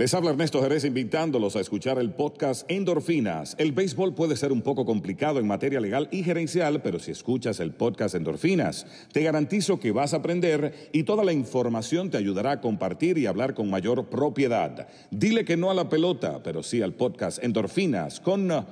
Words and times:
Les 0.00 0.14
habla 0.14 0.30
Ernesto 0.30 0.62
Jerez 0.62 0.86
invitándolos 0.86 1.56
a 1.56 1.60
escuchar 1.60 1.98
el 1.98 2.14
podcast 2.14 2.64
Endorfinas. 2.70 3.54
El 3.58 3.72
béisbol 3.72 4.14
puede 4.14 4.34
ser 4.34 4.50
un 4.50 4.62
poco 4.62 4.86
complicado 4.86 5.40
en 5.40 5.46
materia 5.46 5.78
legal 5.78 6.08
y 6.10 6.22
gerencial, 6.22 6.80
pero 6.80 6.98
si 6.98 7.10
escuchas 7.10 7.60
el 7.60 7.74
podcast 7.74 8.14
Endorfinas, 8.14 8.86
te 9.12 9.22
garantizo 9.22 9.78
que 9.78 9.92
vas 9.92 10.14
a 10.14 10.16
aprender 10.16 10.88
y 10.94 11.02
toda 11.02 11.22
la 11.22 11.34
información 11.34 12.08
te 12.08 12.16
ayudará 12.16 12.52
a 12.52 12.60
compartir 12.62 13.18
y 13.18 13.26
hablar 13.26 13.52
con 13.52 13.68
mayor 13.68 14.08
propiedad. 14.08 14.88
Dile 15.10 15.44
que 15.44 15.58
no 15.58 15.70
a 15.70 15.74
la 15.74 15.90
pelota, 15.90 16.42
pero 16.42 16.62
sí 16.62 16.80
al 16.80 16.94
podcast 16.94 17.44
Endorfinas 17.44 18.20
con 18.20 18.50
uh, 18.50 18.64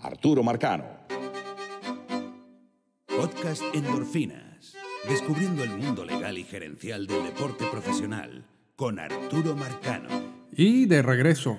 Arturo 0.00 0.42
Marcano. 0.42 0.84
Podcast 3.06 3.62
Endorfinas. 3.72 4.74
Descubriendo 5.08 5.64
el 5.64 5.70
mundo 5.70 6.04
legal 6.04 6.36
y 6.36 6.44
gerencial 6.44 7.06
del 7.06 7.24
deporte 7.24 7.64
profesional 7.72 8.44
con 8.76 8.98
Arturo 8.98 9.56
Marcano. 9.56 10.33
Y 10.56 10.86
de 10.86 11.02
regreso 11.02 11.58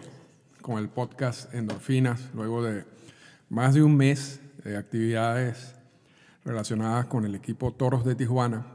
con 0.61 0.77
el 0.77 0.87
podcast 0.87 1.53
Endorfinas, 1.53 2.29
luego 2.33 2.63
de 2.63 2.85
más 3.49 3.73
de 3.73 3.83
un 3.83 3.97
mes 3.97 4.39
de 4.63 4.77
actividades 4.77 5.75
relacionadas 6.45 7.07
con 7.07 7.25
el 7.25 7.35
equipo 7.35 7.73
Toros 7.73 8.05
de 8.05 8.15
Tijuana 8.15 8.65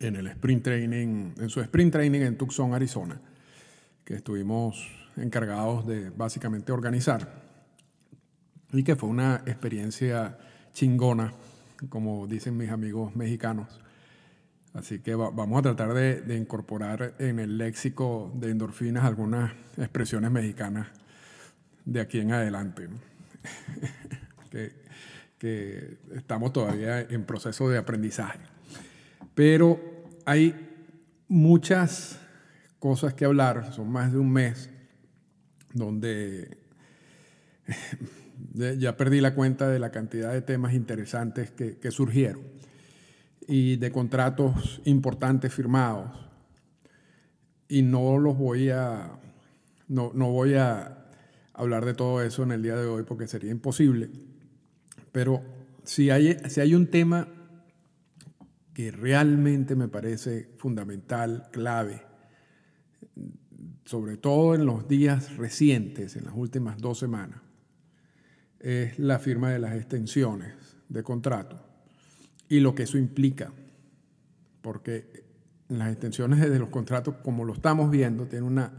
en 0.00 0.16
el 0.16 0.26
sprint 0.26 0.64
training, 0.64 1.48
su 1.48 1.62
sprint 1.62 1.92
training 1.92 2.20
en 2.20 2.36
Tucson, 2.36 2.74
Arizona, 2.74 3.22
que 4.04 4.16
estuvimos 4.16 4.86
encargados 5.16 5.86
de 5.86 6.10
básicamente 6.10 6.70
organizar 6.70 7.42
y 8.70 8.84
que 8.84 8.96
fue 8.96 9.08
una 9.08 9.36
experiencia 9.46 10.36
chingona, 10.74 11.32
como 11.88 12.26
dicen 12.26 12.54
mis 12.58 12.68
amigos 12.68 13.16
mexicanos. 13.16 13.81
Así 14.74 15.00
que 15.00 15.14
vamos 15.14 15.58
a 15.58 15.62
tratar 15.62 15.92
de, 15.92 16.36
incorporar 16.36 17.14
en 17.18 17.38
el 17.38 17.58
léxico 17.58 18.32
de 18.34 18.50
endorfinas 18.50 19.04
algunas 19.04 19.52
expresiones 19.76 20.30
mexicanas 20.30 20.88
de 21.84 22.00
aquí 22.00 22.20
en 22.20 22.32
adelante. 22.32 22.88
que, 25.38 25.98
estamos 26.14 26.52
todavía 26.52 27.00
en 27.00 27.24
proceso 27.24 27.68
de 27.68 27.76
aprendizaje. 27.76 28.38
Pero 29.34 29.78
hay 30.24 30.54
muchas 31.28 32.18
cosas 32.78 33.12
que 33.12 33.24
hablar, 33.24 33.72
son 33.74 33.90
más 33.90 34.12
de 34.12 34.18
un 34.18 34.32
mes, 34.32 34.70
donde 35.74 36.58
ya 38.78 38.96
perdí 38.96 39.20
la 39.20 39.34
cuenta 39.34 39.68
de 39.68 39.78
la 39.78 39.90
cantidad 39.90 40.32
de 40.32 40.40
temas 40.40 40.72
interesantes 40.72 41.50
que 41.50 41.90
surgieron 41.90 42.51
y 43.48 43.76
de 43.76 43.90
contratos 43.90 44.80
importantes 44.84 45.52
firmados. 45.52 46.10
Y 47.68 47.82
no 47.82 48.18
los 48.18 48.36
voy 48.36 48.70
a, 48.70 49.18
no, 49.88 50.10
voy 50.10 50.54
a 50.54 51.06
hablar 51.54 51.84
de 51.84 51.94
todo 51.94 52.22
eso 52.22 52.42
en 52.42 52.52
el 52.52 52.62
día 52.62 52.76
de 52.76 52.86
hoy 52.86 53.02
porque 53.04 53.26
sería 53.26 53.50
imposible. 53.50 54.10
Pero 55.10 55.42
si 55.84 56.10
hay, 56.10 56.36
si 56.48 56.60
hay 56.60 56.74
un 56.74 56.86
tema 56.88 57.28
que 58.74 58.90
realmente 58.90 59.76
me 59.76 59.88
parece 59.88 60.50
fundamental, 60.58 61.48
clave, 61.50 62.02
sobre 63.84 64.16
todo 64.16 64.54
en 64.54 64.64
los 64.64 64.88
días 64.88 65.36
recientes, 65.36 66.16
en 66.16 66.24
las 66.24 66.34
últimas 66.34 66.78
dos 66.78 66.98
semanas, 66.98 67.40
es 68.60 68.98
la 68.98 69.18
firma 69.18 69.50
de 69.50 69.58
las 69.58 69.74
extensiones 69.74 70.54
de 70.88 71.02
contrato 71.02 71.71
y 72.52 72.60
lo 72.60 72.74
que 72.74 72.82
eso 72.82 72.98
implica. 72.98 73.50
Porque 74.60 75.24
las 75.68 75.90
extensiones 75.90 76.38
de 76.38 76.58
los 76.58 76.68
contratos, 76.68 77.14
como 77.24 77.46
lo 77.46 77.54
estamos 77.54 77.90
viendo, 77.90 78.26
tienen 78.26 78.46
una 78.46 78.74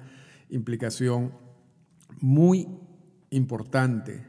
implicación 0.52 1.34
muy 2.20 2.68
importante 3.32 4.28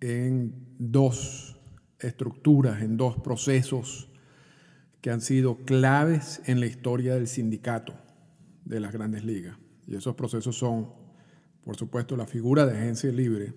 en 0.00 0.66
dos 0.80 1.60
estructuras, 2.00 2.82
en 2.82 2.96
dos 2.96 3.18
procesos 3.18 4.10
que 5.00 5.12
han 5.12 5.20
sido 5.20 5.58
claves 5.58 6.42
en 6.46 6.58
la 6.58 6.66
historia 6.66 7.14
del 7.14 7.28
sindicato 7.28 7.94
de 8.64 8.80
las 8.80 8.92
grandes 8.92 9.24
ligas. 9.24 9.56
Y 9.86 9.94
esos 9.94 10.16
procesos 10.16 10.58
son, 10.58 10.88
por 11.62 11.76
supuesto, 11.76 12.16
la 12.16 12.26
figura 12.26 12.66
de 12.66 12.76
agencia 12.76 13.12
libre, 13.12 13.54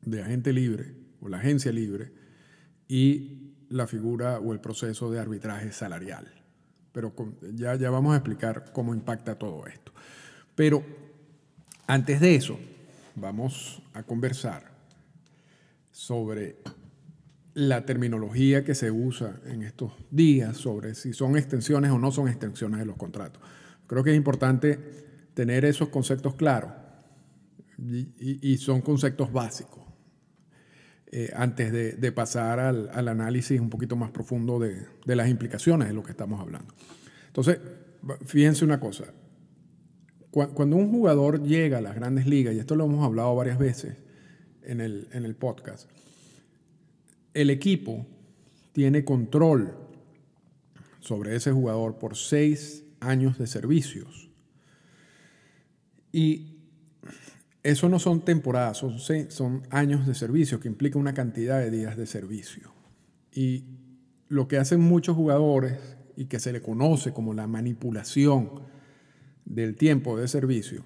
de 0.00 0.22
agente 0.22 0.54
libre 0.54 0.94
o 1.20 1.28
la 1.28 1.36
agencia 1.36 1.70
libre, 1.70 2.14
y 2.88 3.43
la 3.74 3.88
figura 3.88 4.38
o 4.38 4.52
el 4.52 4.60
proceso 4.60 5.10
de 5.10 5.18
arbitraje 5.18 5.72
salarial. 5.72 6.32
Pero 6.92 7.12
ya, 7.54 7.74
ya 7.74 7.90
vamos 7.90 8.14
a 8.14 8.18
explicar 8.18 8.70
cómo 8.72 8.94
impacta 8.94 9.36
todo 9.36 9.66
esto. 9.66 9.92
Pero 10.54 10.84
antes 11.88 12.20
de 12.20 12.36
eso, 12.36 12.56
vamos 13.16 13.82
a 13.92 14.04
conversar 14.04 14.70
sobre 15.90 16.58
la 17.54 17.84
terminología 17.84 18.64
que 18.64 18.76
se 18.76 18.92
usa 18.92 19.40
en 19.44 19.64
estos 19.64 19.92
días 20.08 20.56
sobre 20.56 20.94
si 20.94 21.12
son 21.12 21.36
extensiones 21.36 21.90
o 21.90 21.98
no 21.98 22.12
son 22.12 22.28
extensiones 22.28 22.78
de 22.78 22.86
los 22.86 22.96
contratos. 22.96 23.42
Creo 23.88 24.04
que 24.04 24.10
es 24.10 24.16
importante 24.16 24.78
tener 25.34 25.64
esos 25.64 25.88
conceptos 25.88 26.36
claros 26.36 26.70
y 27.76 28.56
son 28.58 28.82
conceptos 28.82 29.32
básicos. 29.32 29.83
Eh, 31.16 31.30
antes 31.32 31.70
de, 31.70 32.10
pasar 32.10 32.58
al, 32.58 33.06
análisis 33.06 33.60
un 33.60 33.70
poquito 33.70 33.94
más 33.94 34.10
profundo 34.10 34.58
de, 34.58 34.84
las 35.04 35.28
implicaciones 35.28 35.86
de 35.86 35.94
lo 35.94 36.02
que 36.02 36.10
estamos 36.10 36.40
hablando. 36.40 36.74
Entonces, 37.28 37.60
fíjense 38.26 38.64
una 38.64 38.80
cosa, 38.80 39.04
cuando 40.32 40.74
un 40.74 40.90
jugador 40.90 41.40
llega 41.44 41.78
a 41.78 41.80
las 41.80 41.94
grandes 41.94 42.26
ligas, 42.26 42.52
y 42.52 42.58
esto 42.58 42.74
lo 42.74 42.86
hemos 42.86 43.04
hablado 43.04 43.32
varias 43.36 43.60
veces 43.60 43.96
el, 44.64 45.06
en 45.12 45.24
el 45.24 45.36
podcast, 45.36 45.88
el 47.32 47.48
equipo 47.50 48.04
tiene 48.72 49.04
control 49.04 49.72
sobre 50.98 51.36
ese 51.36 51.52
jugador 51.52 51.96
por 51.96 52.16
seis 52.16 52.82
años 52.98 53.38
de 53.38 53.46
servicios. 53.46 54.30
Y 56.10 56.53
eso 57.64 57.88
no 57.88 57.98
son 57.98 58.20
temporadas, 58.20 58.84
son, 59.28 59.62
años 59.70 60.06
de 60.06 60.14
servicio 60.14 60.60
que 60.60 60.68
implica 60.68 60.98
una 60.98 61.14
cantidad 61.14 61.58
de 61.58 61.70
días 61.70 61.96
de 61.96 62.06
servicio. 62.06 62.70
Y 63.32 63.64
lo 64.28 64.46
que 64.46 64.58
hacen 64.58 64.80
muchos 64.80 65.16
jugadores 65.16 65.78
y 66.14 66.26
que 66.26 66.38
se 66.38 66.52
le 66.52 66.60
conoce 66.60 67.14
como 67.14 67.32
la 67.32 67.46
manipulación 67.46 68.50
del 69.46 69.76
tiempo 69.76 70.18
de 70.18 70.28
servicio, 70.28 70.84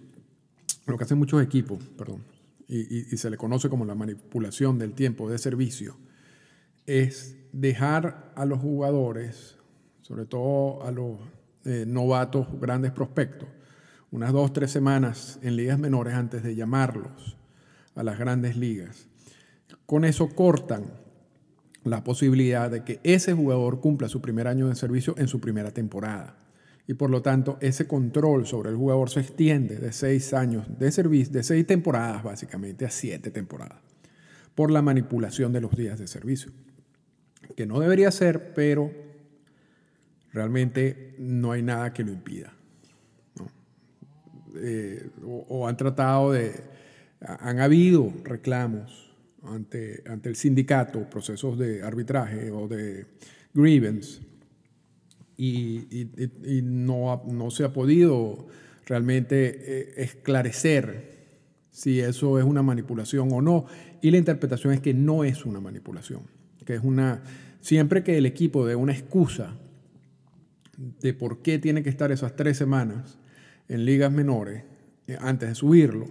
lo 0.86 0.96
que 0.96 1.04
hacen 1.04 1.18
muchos 1.18 1.42
equipos, 1.42 1.82
perdón, 1.98 2.22
y, 2.68 3.16
se 3.16 3.28
le 3.28 3.36
conoce 3.36 3.68
como 3.68 3.84
la 3.84 3.94
manipulación 3.94 4.78
del 4.78 4.92
tiempo 4.92 5.28
de 5.28 5.38
servicio, 5.38 5.96
es 6.86 7.36
dejar 7.52 8.32
a 8.36 8.44
los 8.44 8.60
jugadores, 8.60 9.56
sobre 10.02 10.26
todo 10.26 10.84
a 10.84 10.92
los 10.92 11.18
eh, 11.64 11.84
novatos, 11.86 12.46
grandes 12.60 12.92
prospectos, 12.92 13.48
unas 14.10 14.32
dos, 14.32 14.52
tres 14.52 14.70
semanas 14.70 15.38
en 15.42 15.56
ligas 15.56 15.78
menores 15.78 16.14
antes 16.14 16.42
de 16.42 16.54
llamarlos 16.54 17.36
a 17.94 18.02
las 18.02 18.18
grandes 18.18 18.56
ligas. 18.56 19.08
Con 19.86 20.04
eso 20.04 20.28
cortan 20.28 20.84
la 21.84 22.04
posibilidad 22.04 22.70
de 22.70 22.84
que 22.84 23.00
ese 23.02 23.34
jugador 23.34 23.80
cumpla 23.80 24.08
su 24.08 24.20
primer 24.20 24.46
año 24.46 24.68
de 24.68 24.74
servicio 24.74 25.14
en 25.18 25.28
su 25.28 25.40
primera 25.40 25.72
temporada. 25.72 26.36
Y 26.86 26.94
por 26.94 27.10
lo 27.10 27.20
tanto, 27.20 27.58
ese 27.60 27.86
control 27.86 28.46
sobre 28.46 28.70
el 28.70 28.76
jugador 28.76 29.10
se 29.10 29.20
extiende 29.20 29.76
de 29.76 29.92
seis 29.92 30.32
años 30.32 30.66
de 30.78 30.90
servicio, 30.90 31.32
de 31.32 31.42
seis 31.42 31.66
temporadas 31.66 32.22
básicamente, 32.22 32.86
a 32.86 32.90
siete 32.90 33.30
temporadas, 33.30 33.78
por 34.54 34.70
la 34.70 34.80
manipulación 34.80 35.52
de 35.52 35.60
los 35.60 35.76
días 35.76 35.98
de 35.98 36.06
servicio. 36.06 36.50
Que 37.56 37.66
no 37.66 37.78
debería 37.80 38.10
ser, 38.10 38.54
pero 38.54 38.90
realmente 40.32 41.14
no 41.18 41.52
hay 41.52 41.62
nada 41.62 41.92
que 41.92 42.04
lo 42.04 42.12
impida. 42.12 42.57
Eh, 44.56 45.10
o, 45.24 45.66
han 45.68 45.76
tratado 45.76 46.32
de, 46.32 46.52
han 47.20 47.60
habido 47.60 48.12
reclamos 48.24 49.10
ante, 49.42 50.02
ante 50.06 50.28
el 50.28 50.36
sindicato, 50.36 51.08
procesos 51.10 51.58
de 51.58 51.82
arbitraje 51.82 52.50
o 52.50 52.68
de 52.68 53.06
grievance, 53.54 54.20
y, 55.38 55.86
no, 56.64 57.22
no, 57.26 57.50
se 57.50 57.62
ha 57.62 57.72
podido 57.72 58.48
realmente 58.86 59.54
eh, 59.58 59.94
esclarecer 59.98 61.16
si 61.70 62.00
eso 62.00 62.40
es 62.40 62.44
una 62.44 62.62
manipulación 62.62 63.28
o 63.32 63.40
no. 63.40 63.66
Y 64.02 64.10
la 64.10 64.18
interpretación 64.18 64.72
es 64.74 64.80
que 64.80 64.94
no 64.94 65.22
es 65.22 65.46
una 65.46 65.60
manipulación, 65.60 66.22
que 66.64 66.74
es 66.74 66.82
una, 66.82 67.22
siempre 67.60 68.02
que 68.02 68.18
el 68.18 68.26
equipo 68.26 68.66
dé 68.66 68.74
una 68.74 68.92
excusa 68.92 69.56
de 70.76 71.14
por 71.14 71.40
qué 71.42 71.58
tiene 71.58 71.84
que 71.84 71.90
estar 71.90 72.10
esas 72.10 72.34
tres 72.34 72.56
semanas, 72.56 73.18
en 73.68 73.84
ligas 73.84 74.12
menores, 74.12 74.64
eh, 75.06 75.16
antes 75.20 75.48
de 75.48 75.54
subirlo, 75.54 76.06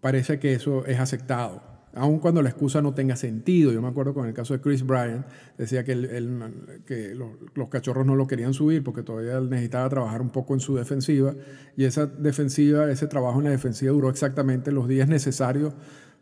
parece 0.00 0.38
que 0.38 0.52
eso 0.52 0.86
es 0.86 0.98
aceptado 0.98 1.68
aun 1.98 2.18
cuando 2.18 2.42
la 2.42 2.48
excusa 2.48 2.80
no 2.82 2.94
tenga 2.94 3.16
sentido. 3.16 3.72
Yo 3.72 3.82
me 3.82 3.88
acuerdo 3.88 4.14
con 4.14 4.26
el 4.26 4.34
caso 4.34 4.54
de 4.54 4.60
Chris 4.60 4.86
Bryant, 4.86 5.26
decía 5.56 5.84
que, 5.84 5.94
los, 5.94 7.68
cachorros 7.68 8.06
no 8.06 8.14
lo 8.14 8.26
querían 8.26 8.54
subir 8.54 8.82
porque 8.82 9.02
todavía 9.02 9.40
necesitaba 9.40 9.88
trabajar 9.88 10.22
un 10.22 10.30
poco 10.30 10.54
en 10.54 10.60
su 10.60 10.76
defensiva 10.76 11.34
y 11.76 11.84
esa 11.84 12.06
defensiva, 12.06 12.90
ese 12.90 13.06
trabajo 13.06 13.38
en 13.38 13.44
la 13.44 13.50
defensiva 13.50 13.92
duró 13.92 14.08
exactamente 14.10 14.72
los 14.72 14.88
días 14.88 15.08
necesarios 15.08 15.74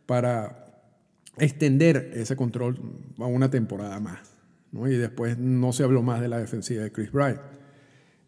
para 0.06 0.64
extender 1.38 2.12
ese 2.14 2.36
control 2.36 2.78
a 3.18 3.26
una 3.26 3.50
temporada 3.50 4.00
más. 4.00 4.20
Y 4.72 4.96
después 4.96 5.38
no 5.38 5.72
se 5.72 5.84
habló 5.84 6.02
más 6.02 6.20
de 6.20 6.28
la 6.28 6.38
defensiva 6.38 6.82
de 6.82 6.92
Chris 6.92 7.12
Bryant. 7.12 7.40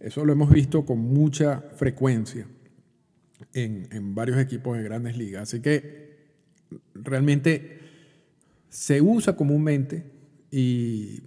Eso 0.01 0.25
lo 0.25 0.33
hemos 0.33 0.51
visto 0.51 0.85
con 0.85 0.99
mucha 0.99 1.61
frecuencia 1.75 2.47
en, 3.53 3.89
en 3.91 4.15
varios 4.15 4.39
equipos 4.39 4.77
de 4.77 4.85
grandes 4.85 5.17
ligas. 5.17 5.43
Así 5.43 5.61
que 5.61 6.09
realmente 6.95 7.79
se 8.69 9.01
usa 9.01 9.35
comúnmente 9.35 10.05
y, 10.51 11.23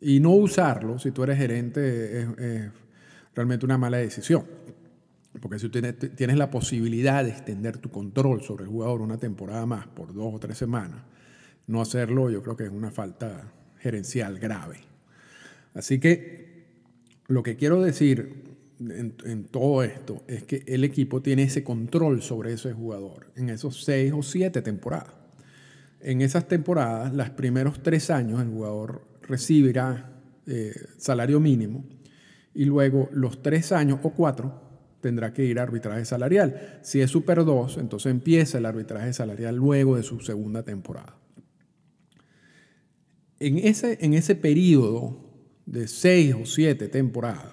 y 0.00 0.20
no 0.20 0.30
usarlo, 0.30 0.98
si 0.98 1.10
tú 1.10 1.22
eres 1.24 1.38
gerente, 1.38 2.20
es, 2.20 2.28
es, 2.38 2.72
realmente 3.34 3.66
una 3.66 3.78
mala 3.78 3.98
decisión. 3.98 4.44
Porque 5.40 5.58
si 5.58 5.68
tienes, 5.68 5.96
tienes, 6.16 6.36
la 6.38 6.50
posibilidad 6.50 7.22
de 7.22 7.30
extender 7.30 7.76
tu 7.78 7.90
control 7.90 8.42
sobre 8.42 8.64
el 8.64 8.70
jugador 8.70 9.02
una 9.02 9.18
temporada 9.18 9.66
más, 9.66 9.86
por 9.86 10.14
dos 10.14 10.34
o 10.34 10.38
tres 10.38 10.56
semanas, 10.56 11.02
no 11.66 11.82
hacerlo 11.82 12.30
yo 12.30 12.42
creo 12.42 12.56
que 12.56 12.64
es 12.64 12.70
una 12.70 12.90
falta 12.90 13.52
gerencial 13.78 14.38
grave. 14.38 14.80
Así 15.74 16.00
que 16.00 16.45
lo 17.28 17.42
que 17.42 17.56
quiero 17.56 17.82
decir 17.82 18.44
en, 18.78 19.14
en, 19.24 19.44
todo 19.44 19.82
esto 19.82 20.22
es 20.26 20.44
que 20.44 20.62
el 20.66 20.84
equipo 20.84 21.22
tiene 21.22 21.44
ese 21.44 21.64
control 21.64 22.22
sobre 22.22 22.52
ese 22.52 22.72
jugador 22.72 23.32
en 23.36 23.48
esos 23.48 23.84
seis 23.84 24.12
o 24.14 24.22
siete 24.22 24.62
temporadas. 24.62 25.14
En 26.00 26.20
esas 26.20 26.46
temporadas, 26.46 27.14
los 27.14 27.30
primeros 27.30 27.82
tres 27.82 28.10
años, 28.10 28.40
el 28.40 28.48
jugador 28.48 29.02
recibirá 29.22 30.12
eh, 30.46 30.74
salario 30.98 31.40
mínimo 31.40 31.84
y 32.54 32.64
luego 32.64 33.08
los 33.12 33.42
tres 33.42 33.72
años 33.72 33.98
o 34.02 34.10
cuatro 34.10 34.62
tendrá 35.00 35.32
que 35.32 35.44
ir 35.44 35.58
a 35.58 35.62
arbitraje 35.62 36.04
salarial. 36.04 36.80
Si 36.82 37.00
es 37.00 37.10
Super 37.10 37.44
2, 37.44 37.78
entonces 37.78 38.10
empieza 38.10 38.58
el 38.58 38.66
arbitraje 38.66 39.12
salarial 39.12 39.56
luego 39.56 39.96
de 39.96 40.02
su 40.02 40.20
segunda 40.20 40.62
temporada. 40.62 41.16
En 43.38 43.58
ese, 43.58 43.98
en 44.00 44.14
ese 44.14 44.34
periodo 44.34 45.25
de 45.66 45.88
seis 45.88 46.34
o 46.34 46.46
siete 46.46 46.88
temporadas, 46.88 47.52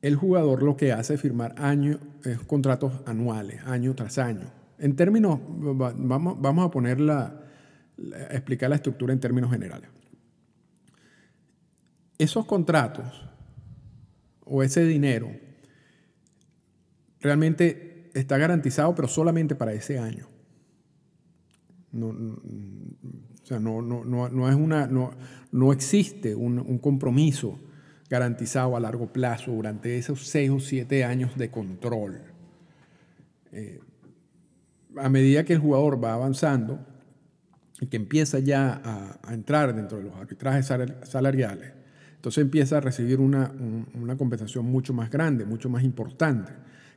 el 0.00 0.16
jugador 0.16 0.62
lo 0.62 0.76
que 0.76 0.92
hace 0.92 1.14
es 1.14 1.20
firmar 1.20 1.54
años, 1.58 1.98
contratos 2.46 2.92
anuales, 3.06 3.62
año 3.64 3.94
tras 3.94 4.18
año. 4.18 4.50
En 4.78 4.96
términos, 4.96 5.40
vamos, 5.46 6.40
vamos 6.40 6.66
a 6.66 6.70
poner 6.70 7.00
la, 7.00 7.44
explicar 8.30 8.70
la 8.70 8.76
estructura 8.76 9.12
en 9.12 9.20
términos 9.20 9.50
generales. 9.50 9.88
Esos 12.18 12.46
contratos 12.46 13.28
o 14.44 14.62
ese 14.62 14.84
dinero 14.84 15.30
realmente 17.20 18.10
está 18.14 18.38
garantizado, 18.38 18.94
pero 18.94 19.08
solamente 19.08 19.54
para 19.54 19.72
ese 19.72 19.98
año. 19.98 20.26
No, 21.92 22.12
o 23.44 23.46
sea, 23.46 23.60
no, 23.60 23.82
no, 23.82 24.04
no, 24.04 24.48
es 24.48 24.54
una, 24.54 24.86
no, 24.86 25.10
no 25.52 25.70
existe 25.74 26.34
un, 26.34 26.58
un 26.58 26.78
compromiso 26.78 27.58
garantizado 28.08 28.74
a 28.74 28.80
largo 28.80 29.12
plazo 29.12 29.50
durante 29.50 29.98
esos 29.98 30.26
seis 30.26 30.48
o 30.48 30.60
siete 30.60 31.04
años 31.04 31.36
de 31.36 31.50
control. 31.50 32.22
Eh, 33.52 33.80
a 34.96 35.10
medida 35.10 35.44
que 35.44 35.52
el 35.52 35.58
jugador 35.58 36.02
va 36.02 36.14
avanzando 36.14 36.86
y 37.82 37.86
que 37.88 37.98
empieza 37.98 38.38
ya 38.38 38.80
a, 38.82 39.18
a, 39.22 39.34
entrar 39.34 39.76
dentro 39.76 39.98
de 39.98 40.04
los 40.04 40.16
arbitrajes 40.16 40.72
salariales, 41.02 41.74
entonces 42.16 42.40
empieza 42.40 42.78
a 42.78 42.80
recibir 42.80 43.20
una, 43.20 43.52
una 43.92 44.16
compensación 44.16 44.64
mucho 44.64 44.94
más 44.94 45.10
grande, 45.10 45.44
mucho 45.44 45.68
más 45.68 45.84
importante, 45.84 46.50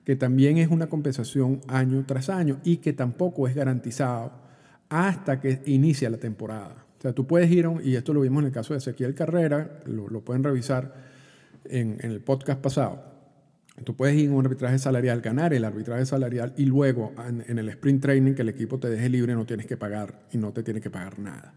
que 0.05 0.15
también 0.15 0.59
es 0.59 0.69
una 0.69 0.87
compensación 0.87 1.59
año 1.67 2.05
tras 2.07 2.29
año 2.29 2.61
y 2.63 2.77
que 2.77 2.93
tampoco 2.93 3.49
es 3.49 3.55
garantizado 3.55 4.46
hasta 4.89 5.39
que 5.39 5.61
inicia 5.65 6.09
la 6.09 6.17
temporada. 6.17 6.85
O 6.97 7.01
sea, 7.01 7.13
tú 7.13 7.27
puedes 7.27 7.49
ir, 7.51 7.67
y 7.83 7.95
esto 7.95 8.13
lo 8.13 8.21
vimos 8.21 8.41
en 8.41 8.47
el 8.47 8.51
caso 8.51 8.73
de 8.73 8.79
Ezequiel 8.79 9.13
Carrera, 9.13 9.79
lo, 9.85 10.21
pueden 10.21 10.43
revisar 10.43 10.95
en, 11.65 11.97
el 12.01 12.21
podcast 12.21 12.59
pasado. 12.59 13.03
Tú 13.83 13.95
puedes 13.95 14.15
ir 14.15 14.25
en 14.25 14.33
un 14.33 14.45
arbitraje 14.45 14.79
salarial, 14.79 15.21
ganar 15.21 15.53
el 15.53 15.63
arbitraje 15.63 16.05
salarial 16.05 16.53
y 16.57 16.65
luego 16.65 17.13
en, 17.27 17.43
en, 17.47 17.59
el 17.59 17.69
sprint 17.69 18.01
training 18.01 18.33
que 18.33 18.41
el 18.41 18.49
equipo 18.49 18.79
te 18.79 18.89
deje 18.89 19.07
libre 19.07 19.35
no 19.35 19.45
tienes 19.45 19.67
que 19.67 19.77
pagar 19.77 20.25
y 20.31 20.39
no 20.39 20.51
te 20.51 20.63
tiene 20.63 20.81
que 20.81 20.89
pagar 20.89 21.19
nada. 21.19 21.53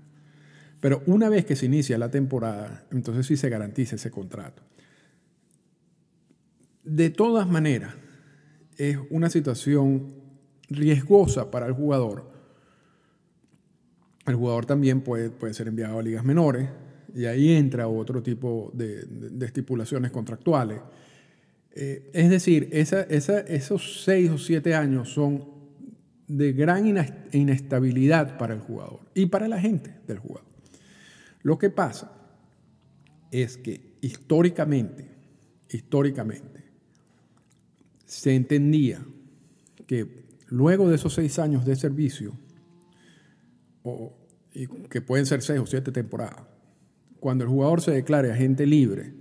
Pero 0.81 1.03
una 1.07 1.31
vez 1.31 1.47
que 1.47 1.57
se 1.57 1.67
inicia 1.67 1.97
la 1.97 2.11
temporada, 2.11 2.85
entonces 2.91 3.27
sí 3.27 3.39
se 3.39 3.49
garantiza 3.49 3.97
ese 3.97 4.11
contrato. 4.11 4.63
De 6.85 7.09
todas 7.09 7.49
maneras, 7.49 7.95
es 8.77 8.99
una 9.11 9.31
situación 9.31 10.15
riesgosa 10.69 11.51
para 11.51 11.67
el 11.67 11.73
jugador 11.73 12.30
el 14.31 14.37
jugador 14.37 14.67
también 14.67 15.01
puede, 15.01 15.31
puede 15.31 15.55
ser 15.55 15.69
enviado 15.69 15.99
a 15.99 16.03
ligas 16.03 16.25
menores 16.25 16.69
y 17.15 17.27
ahí 17.27 17.53
entra 17.53 17.89
otro 17.89 18.23
tipo 18.23 18.71
de, 18.75 19.03
de, 19.05 19.47
estipulaciones 19.47 20.11
contractuales. 20.11 20.81
Eh, 21.73 22.11
es 22.13 22.31
decir, 22.31 22.69
esos 22.73 24.03
seis 24.05 24.31
o 24.31 24.39
siete 24.39 24.75
años 24.75 25.13
son 25.13 25.45
de 26.27 26.53
gran 26.53 26.87
inestabilidad 27.33 28.39
para 28.39 28.55
el 28.55 28.61
jugador 28.61 29.01
y 29.15 29.27
para 29.27 29.49
la 29.49 29.61
gente 29.61 29.95
del 30.07 30.19
jugador. 30.19 30.49
Lo 31.43 31.59
que 31.59 31.71
pasa 31.71 32.13
es 33.31 33.57
que 33.57 33.95
históricamente, 34.01 35.09
históricamente, 35.69 36.65
se 38.05 38.35
entendía 38.35 39.05
que 39.87 40.25
luego 40.49 40.89
de 40.89 40.97
esos 40.97 41.15
seis 41.15 41.39
años 41.39 41.65
de 41.65 41.77
servicio, 41.77 42.33
o, 43.83 44.13
y 44.53 44.67
que 44.67 45.01
pueden 45.01 45.27
ser 45.27 45.43
seis 45.43 45.61
o 45.61 45.67
siete 45.67 45.93
temporadas, 45.93 46.43
cuando 47.19 47.45
el 47.45 47.51
jugador 47.51 47.81
se 47.81 47.93
declare 47.93 48.33
agente 48.33 48.67
libre, 48.67 49.13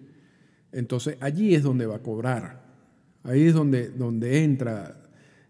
entonces 0.71 1.17
allí 1.19 1.55
es 1.55 1.63
donde 1.63 1.85
va 1.85 1.97
a 1.97 2.03
cobrar, 2.03 2.63
ahí 3.23 3.43
es 3.43 3.53
donde, 3.53 3.89
donde 3.89 4.43
entra 4.43 5.01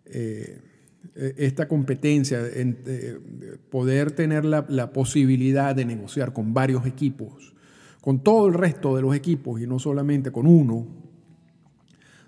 eh, 0.05 0.61
esta 1.37 1.67
competencia, 1.67 2.39
en, 2.53 2.79
eh, 2.85 3.19
poder 3.69 4.11
tener 4.11 4.45
la, 4.45 4.65
la, 4.69 4.91
posibilidad 4.91 5.75
de 5.75 5.85
negociar 5.85 6.33
con 6.33 6.53
varios 6.53 6.85
equipos, 6.85 7.53
con 8.01 8.23
todo 8.23 8.47
el 8.47 8.53
resto 8.53 8.95
de 8.95 9.01
los 9.01 9.15
equipos 9.15 9.61
y 9.61 9.67
no 9.67 9.79
solamente 9.79 10.31
con 10.31 10.47
uno, 10.47 10.87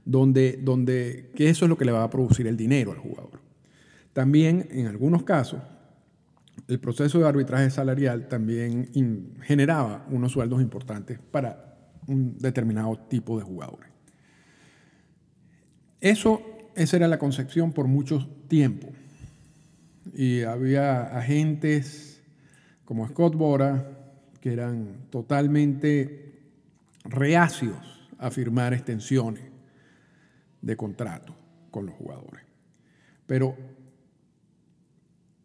donde, 0.05 0.59
donde 0.61 1.31
que 1.35 1.49
eso 1.49 1.65
es 1.65 1.69
lo 1.69 1.77
que 1.77 1.85
le 1.85 1.91
va 1.91 2.03
a 2.03 2.09
producir 2.09 2.47
el 2.47 2.57
dinero 2.57 2.91
al 2.91 2.97
jugador. 2.97 3.39
También 4.13 4.67
en 4.71 4.87
algunos 4.87 5.23
casos 5.23 5.61
el 6.71 6.79
proceso 6.79 7.19
de 7.19 7.27
arbitraje 7.27 7.69
salarial 7.69 8.29
también 8.29 8.89
generaba 9.41 10.05
unos 10.09 10.31
sueldos 10.31 10.61
importantes 10.61 11.19
para 11.19 11.75
un 12.07 12.37
determinado 12.37 12.97
tipo 13.09 13.37
de 13.37 13.43
jugadores. 13.43 13.91
Eso, 15.99 16.41
esa 16.73 16.95
era 16.95 17.09
la 17.09 17.19
concepción 17.19 17.73
por 17.73 17.87
mucho 17.87 18.25
tiempo. 18.47 18.87
Y 20.13 20.43
había 20.43 21.17
agentes 21.17 22.23
como 22.85 23.05
Scott 23.05 23.35
Bora 23.35 24.15
que 24.39 24.53
eran 24.53 25.07
totalmente 25.09 26.39
reacios 27.03 27.75
a 28.17 28.31
firmar 28.31 28.73
extensiones 28.73 29.43
de 30.61 30.77
contrato 30.77 31.35
con 31.69 31.85
los 31.85 31.95
jugadores. 31.95 32.45
Pero 33.27 33.57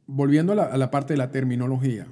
volviendo 0.06 0.52
a 0.52 0.56
la, 0.56 0.64
a 0.64 0.76
la, 0.76 0.90
parte 0.90 1.14
de 1.14 1.18
la 1.18 1.30
terminología, 1.30 2.06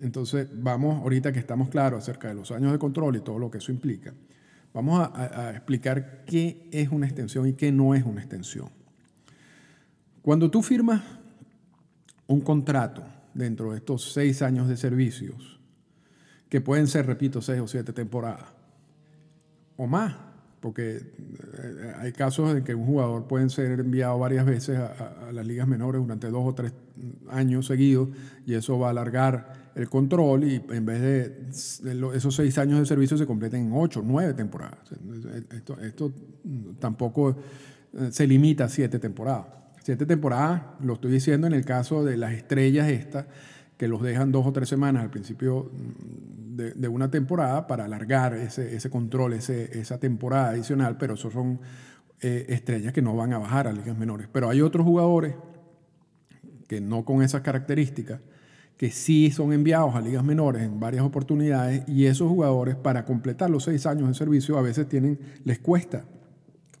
entonces 0.00 0.48
vamos, 0.52 1.02
ahorita 1.02 1.32
que 1.32 1.38
estamos 1.38 1.68
claros 1.68 2.02
acerca 2.02 2.28
de 2.28 2.34
los 2.34 2.50
años 2.50 2.72
de 2.72 2.78
control 2.78 3.16
y 3.16 3.20
todo 3.20 3.38
lo 3.38 3.50
que 3.50 3.58
eso 3.58 3.72
implica, 3.72 4.14
vamos 4.72 5.00
a, 5.00 5.48
a 5.48 5.50
explicar 5.50 6.24
qué 6.24 6.68
es 6.70 6.90
una 6.90 7.06
extensión 7.06 7.46
y 7.46 7.54
qué 7.54 7.72
no 7.72 7.94
es 7.94 8.04
una 8.04 8.20
extensión. 8.20 8.70
Cuando 10.22 10.50
tú 10.50 10.62
firmas 10.62 11.02
un 12.26 12.40
contrato 12.42 13.02
dentro 13.34 13.72
de 13.72 13.78
estos 13.78 14.12
seis 14.12 14.42
años 14.42 14.68
de 14.68 14.76
servicios, 14.76 15.58
que 16.48 16.60
pueden 16.60 16.86
ser, 16.86 17.06
repito, 17.06 17.42
seis 17.42 17.60
o 17.60 17.66
siete 17.66 17.92
temporadas, 17.92 18.46
o 19.76 19.86
más, 19.86 20.16
porque 20.60 20.96
eh, 20.96 21.92
hay 21.98 22.12
casos 22.12 22.56
en 22.56 22.64
que 22.64 22.74
un 22.74 22.86
jugador 22.86 23.26
puede 23.26 23.48
ser 23.50 23.80
enviado 23.80 24.18
varias 24.18 24.44
veces 24.44 24.78
a, 24.78 25.28
a, 25.28 25.32
las 25.32 25.46
ligas 25.46 25.68
menores 25.68 26.00
durante 26.00 26.28
dos 26.28 26.42
o 26.46 26.54
tres 26.54 26.72
años 27.30 27.66
seguidos 27.66 28.08
y 28.46 28.54
eso 28.54 28.78
va 28.78 28.88
a 28.88 28.90
alargar 28.90 29.68
el 29.78 29.88
control 29.88 30.42
y 30.42 30.60
en 30.70 30.84
vez 30.84 31.00
de 31.00 32.16
esos 32.16 32.34
seis 32.34 32.58
años 32.58 32.80
de 32.80 32.86
servicio 32.86 33.16
se 33.16 33.26
completen 33.26 33.66
en 33.66 33.72
ocho, 33.72 34.02
nueve 34.04 34.34
temporadas. 34.34 34.80
Esto, 35.52 35.78
esto 35.80 36.12
tampoco 36.80 37.36
eh, 37.92 38.08
se 38.10 38.26
limita 38.26 38.64
a 38.64 38.68
siete 38.68 38.98
temporadas. 38.98 39.46
Siete 39.84 40.04
temporadas, 40.04 40.62
lo 40.82 40.94
estoy 40.94 41.12
diciendo 41.12 41.46
en 41.46 41.54
el 41.54 41.64
caso 41.64 42.04
de 42.04 42.16
las 42.16 42.32
estrellas 42.32 42.88
estas, 42.88 43.26
que 43.78 43.88
los 43.88 44.02
dejan 44.02 44.32
dos 44.32 44.44
o 44.44 44.52
tres 44.52 44.68
semanas 44.68 45.04
al 45.04 45.10
principio 45.10 45.70
mm, 45.72 46.56
de, 46.56 46.88
una 46.88 47.10
temporada 47.10 47.66
para 47.66 47.84
alargar 47.84 48.34
ese, 48.34 48.74
ese 48.74 48.90
control, 48.90 49.34
ese, 49.34 49.78
esa 49.78 49.98
temporada 49.98 50.50
adicional, 50.50 50.98
pero 50.98 51.14
esos 51.14 51.32
son 51.32 51.60
eh, 52.20 52.46
estrellas 52.48 52.92
que 52.92 53.00
no 53.00 53.14
van 53.14 53.32
a 53.32 53.38
bajar 53.38 53.68
a 53.68 53.72
ligas 53.72 53.96
menores. 53.96 54.28
Pero 54.30 54.50
hay 54.50 54.60
otros 54.60 54.84
jugadores 54.84 55.36
que 56.66 56.80
no 56.80 57.04
con 57.04 57.22
esas 57.22 57.42
características, 57.42 58.20
que 58.76 58.90
sí 58.90 59.30
son 59.30 59.52
enviados 59.52 59.94
a 59.94 60.00
ligas 60.00 60.24
menores 60.24 60.62
en 60.62 60.80
varias 60.80 61.04
oportunidades 61.04 61.88
y 61.88 62.06
esos 62.06 62.28
jugadores 62.28 62.74
para 62.74 63.04
completar 63.04 63.50
los 63.50 63.64
seis 63.64 63.86
años 63.86 64.08
de 64.08 64.14
servicio 64.14 64.58
a 64.58 64.62
veces 64.62 64.88
tienen, 64.88 65.18
les 65.44 65.60
cuesta 65.60 66.04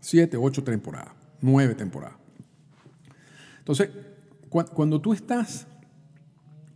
siete, 0.00 0.36
ocho 0.36 0.64
temporadas, 0.64 1.14
nueve 1.40 1.76
temporadas. 1.76 2.16
Entonces, 3.60 3.90
cuando 4.48 5.00
tú 5.00 5.12
estás 5.12 5.66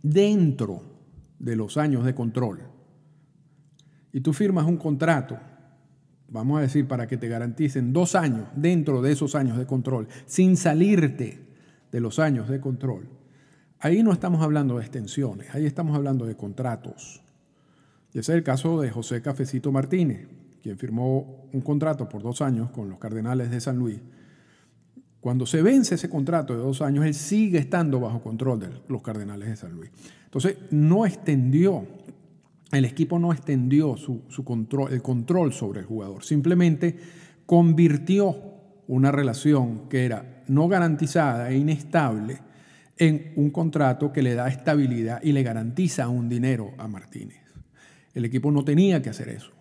dentro 0.03 0.83
de 1.39 1.55
los 1.55 1.77
años 1.77 2.05
de 2.05 2.13
control 2.13 2.59
y 4.13 4.21
tú 4.21 4.31
firmas 4.31 4.65
un 4.65 4.77
contrato, 4.77 5.39
vamos 6.29 6.59
a 6.59 6.61
decir, 6.61 6.87
para 6.87 7.07
que 7.07 7.17
te 7.17 7.27
garanticen 7.27 7.91
dos 7.91 8.13
años 8.13 8.47
dentro 8.55 9.01
de 9.01 9.11
esos 9.11 9.33
años 9.33 9.57
de 9.57 9.65
control, 9.65 10.07
sin 10.27 10.55
salirte 10.55 11.39
de 11.91 11.99
los 11.99 12.19
años 12.19 12.47
de 12.47 12.61
control, 12.61 13.09
ahí 13.79 14.03
no 14.03 14.13
estamos 14.13 14.43
hablando 14.43 14.77
de 14.77 14.83
extensiones, 14.83 15.53
ahí 15.55 15.65
estamos 15.65 15.95
hablando 15.95 16.25
de 16.25 16.37
contratos. 16.37 17.23
Y 18.13 18.19
ese 18.19 18.33
es 18.33 18.37
el 18.37 18.43
caso 18.43 18.79
de 18.79 18.91
José 18.91 19.23
Cafecito 19.23 19.71
Martínez, 19.71 20.27
quien 20.61 20.77
firmó 20.77 21.49
un 21.51 21.61
contrato 21.61 22.07
por 22.07 22.21
dos 22.21 22.41
años 22.41 22.69
con 22.69 22.89
los 22.89 22.99
Cardenales 22.99 23.49
de 23.49 23.59
San 23.59 23.77
Luis 23.77 23.99
cuando 25.23 25.45
se 25.45 25.61
vence 25.61 25.95
ese 25.95 26.09
contrato 26.09 26.53
de 26.53 26.59
dos 26.59 26.81
años, 26.81 27.05
él 27.05 27.13
sigue 27.13 27.57
estando 27.57 27.97
bajo 27.97 28.21
control 28.21 28.59
de 28.59 28.67
los 28.89 29.01
Cardenales 29.01 29.47
de 29.47 29.55
San 29.55 29.71
Luis. 29.71 29.89
Entonces, 30.25 30.57
no 30.71 31.05
extendió, 31.05 31.87
el 32.73 32.83
equipo 32.83 33.17
no 33.19 33.31
extendió 33.31 33.95
su, 33.95 34.25
control, 34.43 34.91
el 34.91 35.01
control 35.01 35.53
sobre 35.53 35.79
el 35.79 35.85
jugador, 35.85 36.25
simplemente 36.25 36.97
convirtió 37.45 38.35
una 38.89 39.13
relación 39.13 39.87
que 39.87 40.03
era 40.03 40.43
no 40.49 40.67
garantizada 40.67 41.51
e 41.51 41.57
inestable 41.57 42.39
en 42.97 43.31
un 43.37 43.49
contrato 43.49 44.11
que 44.11 44.23
le 44.23 44.35
da 44.35 44.49
estabilidad 44.49 45.23
y 45.23 45.31
le 45.31 45.41
garantiza 45.41 46.09
un 46.09 46.27
dinero 46.27 46.73
a 46.77 46.89
Martínez. 46.89 47.39
El 48.13 48.25
equipo 48.25 48.51
no 48.51 48.65
tenía 48.65 49.01
que 49.01 49.11
hacer 49.11 49.29
eso, 49.29 49.53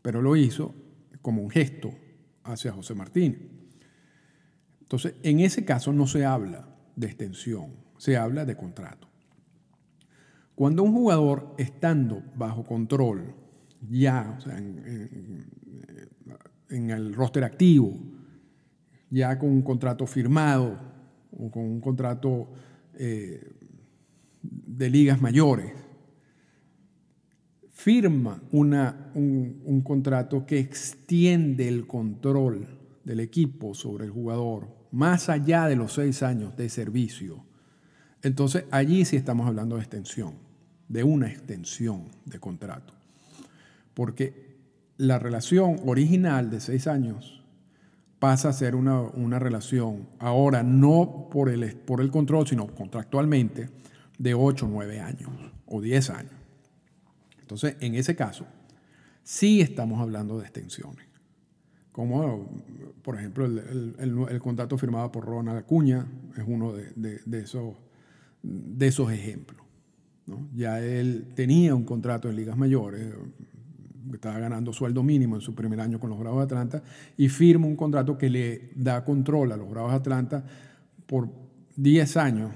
pero 0.00 0.22
lo 0.22 0.34
hizo 0.34 0.74
como 1.20 1.42
un 1.42 1.50
gesto 1.50 1.92
hacia 2.42 2.72
José 2.72 2.94
Martínez. 2.94 3.63
Entonces, 4.84 5.14
en 5.22 5.40
ese 5.40 5.64
caso 5.64 5.92
no 5.94 6.06
se 6.06 6.26
habla 6.26 6.68
de 6.94 7.06
extensión, 7.06 7.72
se 7.96 8.18
habla 8.18 8.44
de 8.44 8.54
contrato. 8.54 9.08
Cuando 10.54 10.82
un 10.82 10.92
jugador 10.92 11.54
estando 11.56 12.22
bajo 12.36 12.64
control, 12.64 13.34
ya 13.88 14.38
en, 14.46 15.48
el 16.90 17.14
roster 17.14 17.44
activo, 17.44 17.94
ya 19.08 19.38
con 19.38 19.48
un 19.48 19.62
contrato 19.62 20.06
firmado 20.06 20.78
o 21.32 21.50
con 21.50 21.64
un 21.64 21.80
contrato 21.80 22.48
eh, 22.94 23.52
de 24.42 24.90
ligas 24.90 25.20
mayores, 25.20 25.72
firma 27.70 28.42
una, 28.52 29.10
un 29.14 29.80
contrato 29.82 30.44
que 30.44 30.58
extiende 30.58 31.68
el 31.68 31.86
control 31.86 32.83
del 33.04 33.20
equipo 33.20 33.74
sobre 33.74 34.06
el 34.06 34.10
jugador, 34.10 34.68
más 34.90 35.28
allá 35.28 35.66
de 35.66 35.76
los 35.76 35.94
seis 35.94 36.22
años 36.22 36.56
de 36.56 36.68
servicio, 36.68 37.44
entonces 38.22 38.64
allí 38.70 39.04
sí 39.04 39.16
estamos 39.16 39.46
hablando 39.46 39.76
de 39.76 39.82
extensión, 39.82 40.34
de 40.88 41.04
una 41.04 41.28
extensión 41.28 42.08
de 42.24 42.40
contrato. 42.40 42.94
Porque 43.92 44.56
la 44.96 45.18
relación 45.18 45.80
original 45.84 46.50
de 46.50 46.60
seis 46.60 46.86
años 46.86 47.42
pasa 48.18 48.48
a 48.48 48.52
ser 48.54 48.74
una, 48.74 49.38
relación, 49.38 50.08
ahora 50.18 50.62
no 50.62 51.28
por 51.30 51.50
el, 51.50 51.76
por 51.76 52.00
el 52.00 52.10
control, 52.10 52.46
sino 52.46 52.66
contractualmente, 52.68 53.68
de 54.18 54.32
ocho, 54.32 54.66
nueve 54.70 55.00
años 55.00 55.30
o 55.66 55.80
diez 55.80 56.08
años. 56.08 56.32
Entonces, 57.40 57.76
en 57.80 57.94
ese 57.94 58.16
caso, 58.16 58.46
sí 59.22 59.60
estamos 59.60 60.00
hablando 60.00 60.38
de 60.38 60.44
extensiones 60.44 61.13
como 61.94 62.50
por 63.02 63.14
ejemplo 63.14 63.46
el, 63.46 64.40
contrato 64.42 64.76
firmado 64.76 65.12
por 65.12 65.24
Ronald 65.24 65.58
Acuña 65.58 66.04
es 66.36 66.42
uno 66.44 66.72
de, 66.72 67.20
esos, 67.38 67.76
de 68.42 68.86
esos 68.88 69.12
ejemplos. 69.12 69.64
Ya 70.56 70.80
él 70.80 71.28
tenía 71.36 71.72
un 71.72 71.84
contrato 71.84 72.28
en 72.28 72.34
ligas 72.34 72.56
mayores, 72.56 73.14
estaba 74.12 74.40
ganando 74.40 74.72
sueldo 74.72 75.04
mínimo 75.04 75.36
en 75.36 75.40
su 75.40 75.54
primer 75.54 75.80
año 75.80 76.00
con 76.00 76.10
los 76.10 76.18
Bravos 76.18 76.40
de 76.40 76.44
Atlanta, 76.56 76.82
y 77.16 77.28
firma 77.28 77.68
un 77.68 77.76
contrato 77.76 78.18
que 78.18 78.28
le 78.28 78.70
da 78.74 79.04
control 79.04 79.52
a 79.52 79.56
los 79.56 79.70
Bravos 79.70 79.92
de 79.92 79.98
Atlanta 79.98 80.44
por 81.06 81.28
10 81.76 82.16
años, 82.16 82.50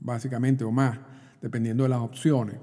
básicamente 0.00 0.64
o 0.64 0.72
más, 0.72 0.98
dependiendo 1.40 1.84
de 1.84 1.90
las 1.90 2.00
opciones. 2.00 2.56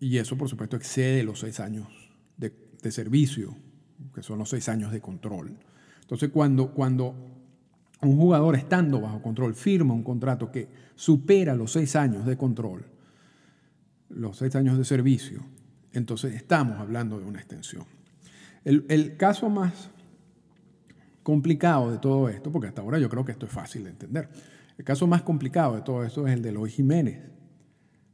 Y 0.00 0.18
eso, 0.18 0.36
por 0.36 0.50
supuesto, 0.50 0.76
excede 0.76 1.22
los 1.22 1.40
6 1.40 1.60
años 1.60 1.88
de, 2.36 2.52
de 2.82 2.92
servicio 2.92 3.63
que 4.12 4.22
son 4.22 4.38
los 4.38 4.48
seis 4.48 4.68
años 4.68 4.92
de 4.92 5.00
control. 5.00 5.56
Entonces, 6.00 6.30
cuando, 6.30 6.72
cuando 6.72 7.14
un 8.02 8.16
jugador 8.16 8.56
estando 8.56 9.00
bajo 9.00 9.22
control 9.22 9.54
firma 9.54 9.94
un 9.94 10.02
contrato 10.02 10.50
que 10.50 10.68
supera 10.94 11.54
los 11.54 11.72
seis 11.72 11.96
años 11.96 12.26
de 12.26 12.36
control, 12.36 12.84
los 14.10 14.36
seis 14.36 14.54
años 14.56 14.76
de 14.76 14.84
servicio, 14.84 15.42
entonces 15.92 16.34
estamos 16.34 16.78
hablando 16.78 17.18
de 17.18 17.24
una 17.24 17.38
extensión. 17.38 17.84
El, 18.64 18.84
el, 18.88 19.16
caso 19.16 19.48
más 19.48 19.90
complicado 21.22 21.90
de 21.90 21.98
todo 21.98 22.28
esto, 22.28 22.50
porque 22.50 22.68
hasta 22.68 22.82
ahora 22.82 22.98
yo 22.98 23.08
creo 23.08 23.24
que 23.24 23.32
esto 23.32 23.46
es 23.46 23.52
fácil 23.52 23.84
de 23.84 23.90
entender, 23.90 24.28
el 24.76 24.84
caso 24.84 25.06
más 25.06 25.22
complicado 25.22 25.76
de 25.76 25.82
todo 25.82 26.04
esto 26.04 26.26
es 26.26 26.34
el 26.34 26.42
de 26.42 26.50
Eloy 26.50 26.70
Jiménez, 26.70 27.20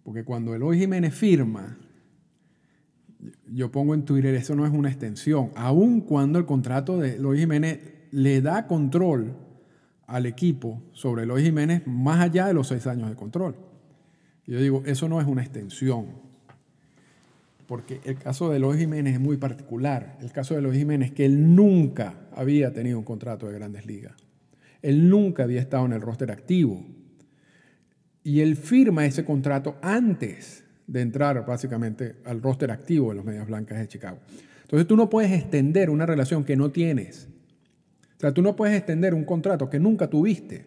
porque 0.05 0.25
cuando 0.25 0.55
Eloy 0.55 0.79
Jiménez 0.79 1.15
firma 1.15 1.79
yo 3.53 3.71
pongo 3.71 3.95
en 3.95 4.05
Twitter, 4.05 4.35
eso 4.35 4.55
no 4.55 4.67
es 4.67 4.73
una 4.73 4.89
extensión, 4.89 5.51
aun 5.55 6.01
cuando 6.01 6.39
el 6.39 6.47
contrato 6.47 6.99
de 6.99 7.19
Luis 7.19 7.41
Jiménez 7.41 7.81
le 8.11 8.41
da 8.41 8.67
control 8.67 9.37
al 10.07 10.27
equipo 10.27 10.83
sobre 10.93 11.27
Luis 11.27 11.45
Jiménez 11.45 11.87
más 11.87 12.21
allá 12.21 12.47
de 12.47 12.55
los 12.55 12.69
seis 12.69 12.87
años 12.87 13.09
de 13.09 13.17
control. 13.17 13.55
yo 14.47 14.61
digo, 14.61 14.83
eso 14.87 15.09
no 15.09 15.21
es 15.21 15.27
una 15.27 15.43
extensión, 15.43 16.07
porque 17.67 18.01
el 18.05 18.19
caso 18.19 18.51
de 18.51 18.59
Luis 18.59 18.81
Jiménez 18.81 19.15
es 19.15 19.21
muy 19.21 19.37
particular. 19.37 20.19
El 20.21 20.33
caso 20.33 20.57
de 20.57 20.63
Luis 20.63 20.77
Jiménez 20.77 21.13
que 21.13 21.25
él 21.25 21.55
nunca 21.55 22.15
había 22.35 22.73
tenido 22.73 22.99
un 22.99 23.05
contrato 23.05 23.47
de 23.47 23.53
grandes 23.53 23.87
ligas. 23.87 24.15
Él 24.83 25.09
nunca 25.09 25.45
había 25.45 25.61
estado 25.61 25.87
en 25.87 25.93
el 25.93 26.01
roster 26.01 26.33
activo. 26.33 26.85
Y 28.25 28.41
él 28.41 28.57
firma 28.57 29.07
ese 29.07 29.25
contrato 29.25 29.77
antes 29.83 30.65
de 30.91 31.03
entrar 31.03 31.47
básicamente 31.47 32.17
al 32.25 32.43
roster 32.43 32.71
activo 32.71 33.11
de 33.11 33.17
los 33.17 33.25
Medias 33.25 33.47
Blancas 33.47 33.79
de 33.79 33.87
Chicago. 33.87 34.19
Entonces 34.63 34.89
tú 34.89 34.97
no 34.97 35.09
puedes 35.09 35.31
extender 35.31 35.89
una 35.89 36.05
relación 36.05 36.45
que 36.45 36.57
no 36.57 36.71
tienes. 36.71 37.29
O 38.17 38.21
sea, 38.21 38.35
tú 38.35 38.43
no 38.43 38.57
puedes 38.57 38.77
extender 38.77 39.15
un 39.15 39.25
contrato 39.25 39.71
que 39.71 39.79
nunca 39.79 40.11
tuviste. 40.11 40.67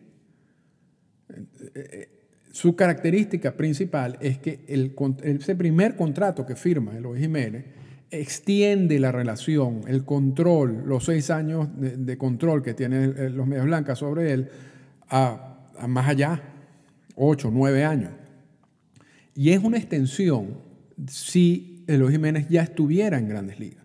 Su 2.51 2.75
característica 2.75 3.57
principal 3.57 4.17
es 4.21 4.37
que 4.37 4.63
el, 4.67 4.95
ese 5.23 5.55
primer 5.55 5.97
contrato 5.97 6.45
que 6.45 6.55
firma 6.55 6.95
Eloy 6.95 7.19
Jiménez 7.19 7.65
extiende 8.09 8.99
la 8.99 9.11
relación, 9.11 9.81
el 9.87 10.05
control, 10.05 10.83
los 10.85 11.03
seis 11.05 11.29
años 11.29 11.67
de, 11.75 12.17
control 12.17 12.63
que 12.63 12.73
tienen 12.73 13.35
los 13.35 13.45
Medias 13.45 13.65
Blancas 13.65 13.99
sobre 13.99 14.31
él 14.31 14.49
a 15.09 15.57
más 15.87 16.07
allá, 16.07 16.41
ocho, 17.15 17.49
nueve 17.51 17.83
años. 17.83 18.11
Y 19.35 19.49
es 19.51 19.63
una 19.63 19.77
extensión 19.77 20.57
si 21.07 21.83
Eloy 21.87 22.11
Jiménez 22.11 22.47
ya 22.49 22.61
estuviera 22.61 23.17
en 23.17 23.27
grandes 23.27 23.59
ligas 23.59 23.83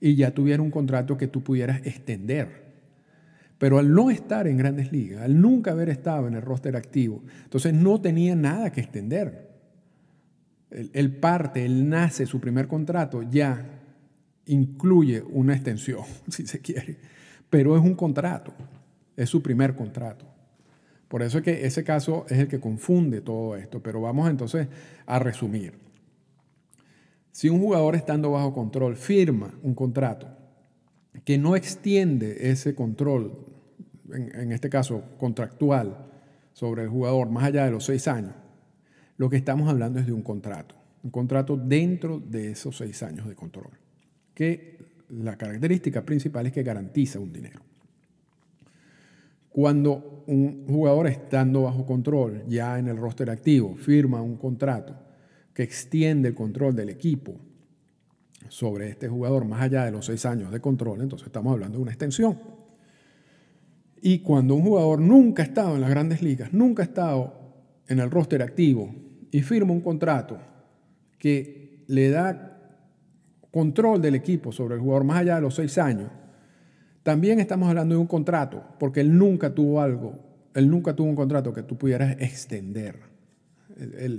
y 0.00 0.16
ya 0.16 0.32
tuviera 0.32 0.62
un 0.62 0.70
contrato 0.70 1.16
que 1.16 1.28
tú 1.28 1.42
pudieras 1.42 1.80
extender. 1.86 2.62
Pero 3.58 3.78
al 3.78 3.94
no 3.94 4.10
estar 4.10 4.48
en 4.48 4.56
grandes 4.56 4.90
ligas, 4.90 5.22
al 5.22 5.40
nunca 5.40 5.70
haber 5.70 5.88
estado 5.88 6.26
en 6.26 6.34
el 6.34 6.42
roster 6.42 6.74
activo, 6.74 7.22
entonces 7.44 7.72
no 7.72 8.00
tenía 8.00 8.34
nada 8.34 8.72
que 8.72 8.80
extender. 8.80 9.52
Él, 10.70 11.14
parte, 11.16 11.64
él 11.64 11.88
nace, 11.88 12.26
su 12.26 12.40
primer 12.40 12.66
contrato 12.66 13.22
ya 13.22 13.64
incluye 14.46 15.22
una 15.22 15.54
extensión, 15.54 16.02
si 16.28 16.46
se 16.46 16.60
quiere, 16.60 16.96
pero 17.48 17.76
es 17.76 17.82
un 17.82 17.94
contrato, 17.94 18.52
es 19.16 19.28
su 19.30 19.42
primer 19.42 19.76
contrato. 19.76 20.31
Por 21.12 21.22
eso 21.22 21.36
es 21.36 21.44
que 21.44 21.66
ese 21.66 21.84
caso 21.84 22.24
es 22.30 22.38
el 22.38 22.48
que 22.48 22.58
confunde 22.58 23.20
todo 23.20 23.54
esto, 23.54 23.82
pero 23.82 24.00
vamos 24.00 24.30
entonces 24.30 24.68
a 25.04 25.18
resumir. 25.18 25.74
Si 27.32 27.50
un 27.50 27.60
jugador 27.60 27.96
estando 27.96 28.30
bajo 28.30 28.54
control 28.54 28.96
firma 28.96 29.52
un 29.62 29.74
contrato 29.74 30.28
que 31.26 31.36
no 31.36 31.54
extiende 31.54 32.50
ese 32.50 32.74
control, 32.74 33.44
en, 34.10 34.52
este 34.52 34.70
caso 34.70 35.04
contractual, 35.18 35.98
sobre 36.54 36.84
el 36.84 36.88
jugador 36.88 37.28
más 37.28 37.44
allá 37.44 37.66
de 37.66 37.72
los 37.72 37.84
seis 37.84 38.08
años, 38.08 38.32
lo 39.18 39.28
que 39.28 39.36
estamos 39.36 39.68
hablando 39.68 40.00
es 40.00 40.06
de 40.06 40.14
un 40.14 40.22
contrato, 40.22 40.76
un 41.02 41.10
contrato 41.10 41.58
dentro 41.58 42.20
de 42.20 42.52
esos 42.52 42.78
seis 42.78 43.02
años 43.02 43.28
de 43.28 43.34
control, 43.34 43.78
que 44.32 44.78
la 45.10 45.36
característica 45.36 46.06
principal 46.06 46.46
es 46.46 46.54
que 46.54 46.62
garantiza 46.62 47.18
un 47.18 47.34
dinero. 47.34 47.60
Cuando 49.52 50.24
un 50.26 50.66
jugador 50.66 51.06
estando 51.06 51.62
bajo 51.62 51.84
control, 51.84 52.44
ya 52.48 52.78
en 52.78 52.88
el 52.88 52.96
roster 52.96 53.30
activo, 53.30 53.74
firma 53.76 54.22
un 54.22 54.36
contrato 54.36 54.94
que 55.52 55.62
extiende 55.62 56.30
el 56.30 56.34
control 56.34 56.74
del 56.74 56.88
equipo 56.88 57.34
sobre 58.48 58.88
este 58.88 59.08
jugador 59.08 59.44
más 59.44 59.62
allá 59.62 59.84
de 59.84 59.90
los 59.90 60.06
seis 60.06 60.24
años 60.24 60.50
de 60.50 60.60
control, 60.60 61.02
entonces 61.02 61.26
estamos 61.26 61.52
hablando 61.52 61.78
de 61.78 61.82
una 61.82 61.92
extensión. 61.92 62.38
Y 64.00 64.20
cuando 64.20 64.54
un 64.54 64.62
jugador 64.62 65.00
nunca 65.00 65.42
ha 65.42 65.46
estado 65.46 65.74
en 65.74 65.80
las 65.80 65.90
grandes 65.90 66.22
ligas, 66.22 66.52
nunca 66.52 66.82
ha 66.82 66.86
estado 66.86 67.34
en 67.86 68.00
el 68.00 68.10
roster 68.10 68.42
activo 68.42 68.94
y 69.30 69.42
firma 69.42 69.72
un 69.72 69.80
contrato 69.80 70.38
que 71.18 71.84
le 71.86 72.10
da 72.10 72.58
control 73.50 74.00
del 74.00 74.14
equipo 74.14 74.50
sobre 74.50 74.74
el 74.74 74.80
jugador 74.80 75.04
más 75.04 75.18
allá 75.18 75.36
de 75.36 75.42
los 75.42 75.54
seis 75.54 75.78
años, 75.78 76.10
también 77.02 77.40
estamos 77.40 77.68
hablando 77.68 77.94
de 77.94 78.00
un 78.00 78.06
contrato, 78.06 78.62
porque 78.78 79.00
él 79.00 79.16
nunca 79.16 79.54
tuvo 79.54 79.80
algo, 79.80 80.18
él 80.54 80.70
nunca 80.70 80.94
tuvo 80.94 81.08
un 81.08 81.16
contrato 81.16 81.52
que 81.52 81.62
tú 81.62 81.76
pudieras 81.76 82.16
extender. 82.20 83.10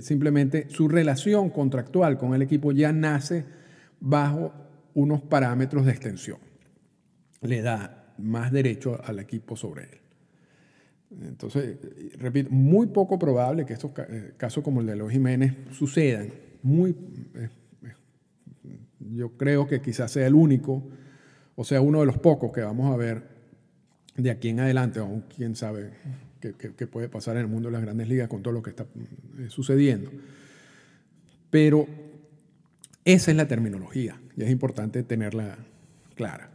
Simplemente 0.01 0.67
su 0.69 0.87
relación 0.87 1.49
contractual 1.49 2.17
con 2.17 2.33
el 2.33 2.41
equipo 2.41 2.71
ya 2.71 2.91
nace 2.91 3.45
bajo 3.99 4.51
unos 4.95 5.21
parámetros 5.21 5.85
de 5.85 5.91
extensión. 5.91 6.39
Le 7.41 7.61
da 7.61 8.13
más 8.17 8.51
derecho 8.51 8.99
al 9.03 9.19
equipo 9.19 9.55
sobre 9.55 9.83
él. 9.83 9.99
Entonces, 11.21 11.77
repito, 12.17 12.49
muy 12.49 12.87
poco 12.87 13.19
probable 13.19 13.65
que 13.65 13.73
estos 13.73 13.91
eh, 14.09 14.33
casos 14.37 14.63
como 14.63 14.81
el 14.81 14.87
de 14.87 14.95
los 14.95 15.11
Jiménez 15.11 15.53
sucedan. 15.71 16.29
Muy, 16.63 16.91
eh, 17.35 17.49
eh, 17.83 18.77
yo 18.99 19.37
creo 19.37 19.67
que 19.67 19.81
quizás 19.81 20.11
sea 20.11 20.25
el 20.25 20.33
único 20.33 20.89
o 21.55 21.63
sea, 21.63 21.81
uno 21.81 21.99
de 21.99 22.05
los 22.05 22.17
pocos 22.17 22.51
que 22.51 22.61
vamos 22.61 22.93
a 22.93 22.97
ver 22.97 23.23
de 24.15 24.31
aquí 24.31 24.49
en 24.49 24.59
adelante, 24.59 24.99
aún 24.99 25.23
quién 25.35 25.55
sabe 25.55 25.91
qué, 26.39 26.87
puede 26.87 27.09
pasar 27.09 27.35
en 27.35 27.43
el 27.43 27.47
mundo 27.47 27.69
de 27.69 27.73
las 27.73 27.81
grandes 27.81 28.07
ligas 28.07 28.27
con 28.27 28.43
todo 28.43 28.53
lo 28.53 28.61
que 28.61 28.71
está 28.71 28.83
eh, 28.83 29.47
sucediendo. 29.49 30.11
Pero 31.49 31.87
esa 33.05 33.31
es 33.31 33.37
la 33.37 33.47
terminología 33.47 34.19
y 34.35 34.43
es 34.43 34.49
importante 34.49 35.03
tenerla 35.03 35.57
clara. 36.15 36.49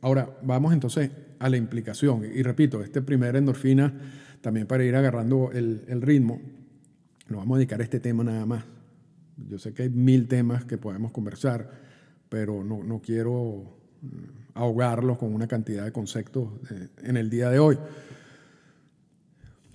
Ahora, 0.00 0.38
vamos 0.42 0.72
entonces 0.72 1.10
a 1.38 1.48
la 1.48 1.56
implicación. 1.56 2.24
Y 2.24 2.42
repito, 2.42 2.82
este 2.82 3.02
primer 3.02 3.36
endorfina, 3.36 3.92
también 4.40 4.66
para 4.66 4.84
ir 4.84 4.94
agarrando 4.94 5.50
el, 5.52 6.02
ritmo, 6.02 6.40
nos 7.28 7.38
vamos 7.38 7.56
a 7.56 7.58
dedicar 7.58 7.80
a 7.80 7.84
este 7.84 7.98
tema 7.98 8.22
nada 8.24 8.46
más. 8.46 8.64
Yo 9.48 9.58
sé 9.58 9.72
que 9.72 9.84
hay 9.84 9.90
mil 9.90 10.28
temas 10.28 10.64
que 10.64 10.78
podemos 10.78 11.12
conversar, 11.12 11.70
pero 12.28 12.62
no, 12.62 12.82
no 12.84 13.00
quiero 13.00 13.77
ahogarlos 14.54 15.18
con 15.18 15.32
una 15.32 15.46
cantidad 15.46 15.84
de 15.84 15.92
conceptos 15.92 16.48
eh, 16.70 16.88
en 17.02 17.16
el 17.16 17.30
día 17.30 17.48
de 17.50 17.58
hoy. 17.58 17.78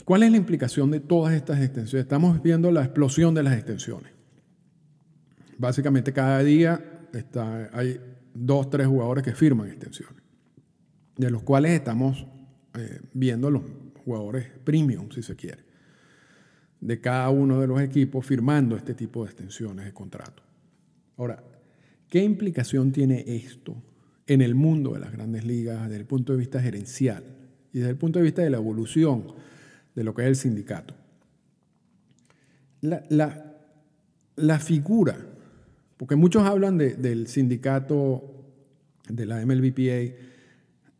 ¿Cuál 0.05 0.23
es 0.23 0.31
la 0.31 0.37
implicación 0.37 0.91
de 0.91 0.99
todas 0.99 1.33
estas 1.33 1.61
extensiones? 1.61 2.03
Estamos 2.03 2.41
viendo 2.43 2.71
la 2.71 2.83
explosión 2.83 3.33
de 3.33 3.43
las 3.43 3.53
extensiones. 3.53 4.11
Básicamente 5.57 6.11
cada 6.11 6.39
día 6.43 6.83
hay 7.71 8.01
dos, 8.33 8.69
tres 8.69 8.87
jugadores 8.87 9.23
que 9.23 9.33
firman 9.33 9.69
extensiones, 9.69 10.21
de 11.15 11.29
los 11.29 11.43
cuales 11.43 11.71
estamos 11.71 12.27
eh, 12.73 12.99
viendo 13.13 13.49
los 13.49 13.61
jugadores 14.03 14.47
premium, 14.65 15.09
si 15.11 15.23
se 15.23 15.35
quiere, 15.37 15.63
de 16.81 16.99
cada 16.99 17.29
uno 17.29 17.61
de 17.61 17.67
los 17.67 17.79
equipos 17.79 18.25
firmando 18.25 18.75
este 18.75 18.93
tipo 18.93 19.23
de 19.23 19.31
extensiones 19.31 19.85
de 19.85 19.93
contrato. 19.93 20.43
Ahora, 21.15 21.41
¿qué 22.09 22.21
implicación 22.21 22.91
tiene 22.91 23.23
esto 23.25 23.81
en 24.27 24.41
el 24.41 24.55
mundo 24.55 24.93
de 24.93 24.99
las 24.99 25.11
grandes 25.11 25.45
ligas 25.45 25.83
desde 25.83 25.97
el 25.97 26.05
punto 26.05 26.33
de 26.33 26.39
vista 26.39 26.61
gerencial 26.61 27.23
y 27.73 27.79
desde 27.79 27.91
el 27.91 27.97
punto 27.97 28.19
de 28.19 28.23
vista 28.23 28.41
de 28.41 28.49
la 28.49 28.57
evolución 28.57 29.25
de 29.95 30.03
lo 30.03 30.13
que 30.13 30.23
es 30.23 30.27
el 30.27 30.35
sindicato. 30.35 30.93
La, 32.81 34.59
figura, 34.59 35.17
porque 35.97 36.15
muchos 36.15 36.43
hablan 36.43 36.77
del 36.77 37.27
sindicato 37.27 38.45
de 39.07 39.25
la 39.25 39.45
MLBPA 39.45 40.15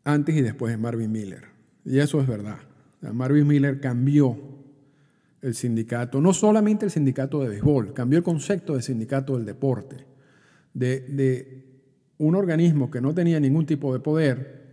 antes 0.04 0.36
y 0.36 0.42
después 0.42 0.72
de 0.72 0.78
Marvin 0.78 1.12
Miller, 1.12 1.44
y 1.84 1.98
eso 1.98 2.20
es 2.20 2.26
verdad. 2.26 2.58
Marvin 3.12 3.46
Miller 3.46 3.80
cambió 3.80 4.38
el 5.42 5.54
sindicato, 5.54 6.20
no 6.22 6.32
solamente 6.32 6.86
el 6.86 6.90
sindicato 6.90 7.42
de 7.42 7.50
béisbol, 7.50 7.92
cambió 7.92 8.18
el 8.18 8.24
concepto 8.24 8.74
de 8.74 8.82
sindicato 8.82 9.36
del 9.36 9.44
deporte, 9.44 10.06
de, 10.72 11.00
de 11.00 11.73
un 12.18 12.34
organismo 12.34 12.90
que 12.90 13.00
no 13.00 13.14
tenía 13.14 13.40
ningún 13.40 13.66
tipo 13.66 13.92
de 13.92 14.00
poder 14.00 14.64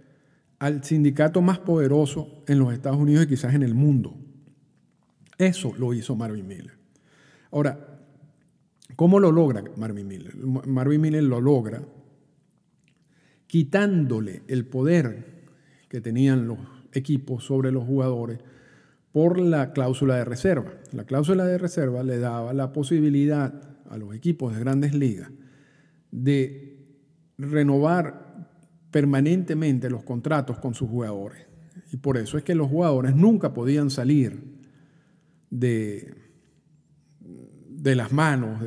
al 0.60 0.84
sindicato 0.84 1.42
más 1.42 1.60
poderoso 1.60 2.44
en 2.48 2.60
los 2.60 2.74
Estados 2.74 3.00
Unidos 3.00 3.26
y 3.26 3.28
quizás 3.30 3.56
en 3.56 3.64
el 3.64 3.74
mundo. 3.74 4.16
Eso 5.38 5.74
lo 5.78 5.94
hizo 5.94 6.16
Marvin 6.16 6.48
Miller. 6.48 6.78
Ahora, 7.52 8.00
¿cómo 8.96 9.20
lo 9.20 9.32
logra 9.32 9.64
Marvin 9.76 10.08
Miller? 10.08 10.36
Marvin 10.38 11.02
Miller 11.02 11.24
lo 11.24 11.42
logra 11.42 11.82
quitándole 13.48 14.44
el 14.48 14.66
poder 14.66 15.50
que 15.90 16.00
tenían 16.00 16.48
los 16.48 16.60
equipos 16.94 17.44
sobre 17.44 17.72
los 17.72 17.84
jugadores 17.84 18.40
por 19.12 19.40
la 19.40 19.74
cláusula 19.74 20.16
de 20.16 20.26
reserva. 20.26 20.74
La 20.94 21.06
cláusula 21.06 21.46
de 21.46 21.58
reserva 21.58 22.04
le 22.04 22.20
daba 22.20 22.54
la 22.54 22.72
posibilidad 22.72 23.78
a 23.90 23.98
los 23.98 24.16
equipos 24.16 24.54
de 24.54 24.60
grandes 24.60 24.94
ligas 24.94 25.32
de 26.12 26.71
renovar 27.42 28.48
permanentemente 28.92 29.90
los 29.90 30.04
contratos 30.04 30.60
con 30.60 30.74
sus 30.74 30.90
jugadores. 30.90 31.48
Y 31.92 31.98
por 31.98 32.18
eso 32.18 32.38
es 32.38 32.44
que 32.44 32.56
los 32.56 32.70
jugadores 32.70 33.16
nunca 33.16 33.54
podían 33.54 33.90
salir 33.90 34.44
de, 35.50 36.14
de 37.70 37.96
las 37.96 38.12
manos, 38.12 38.62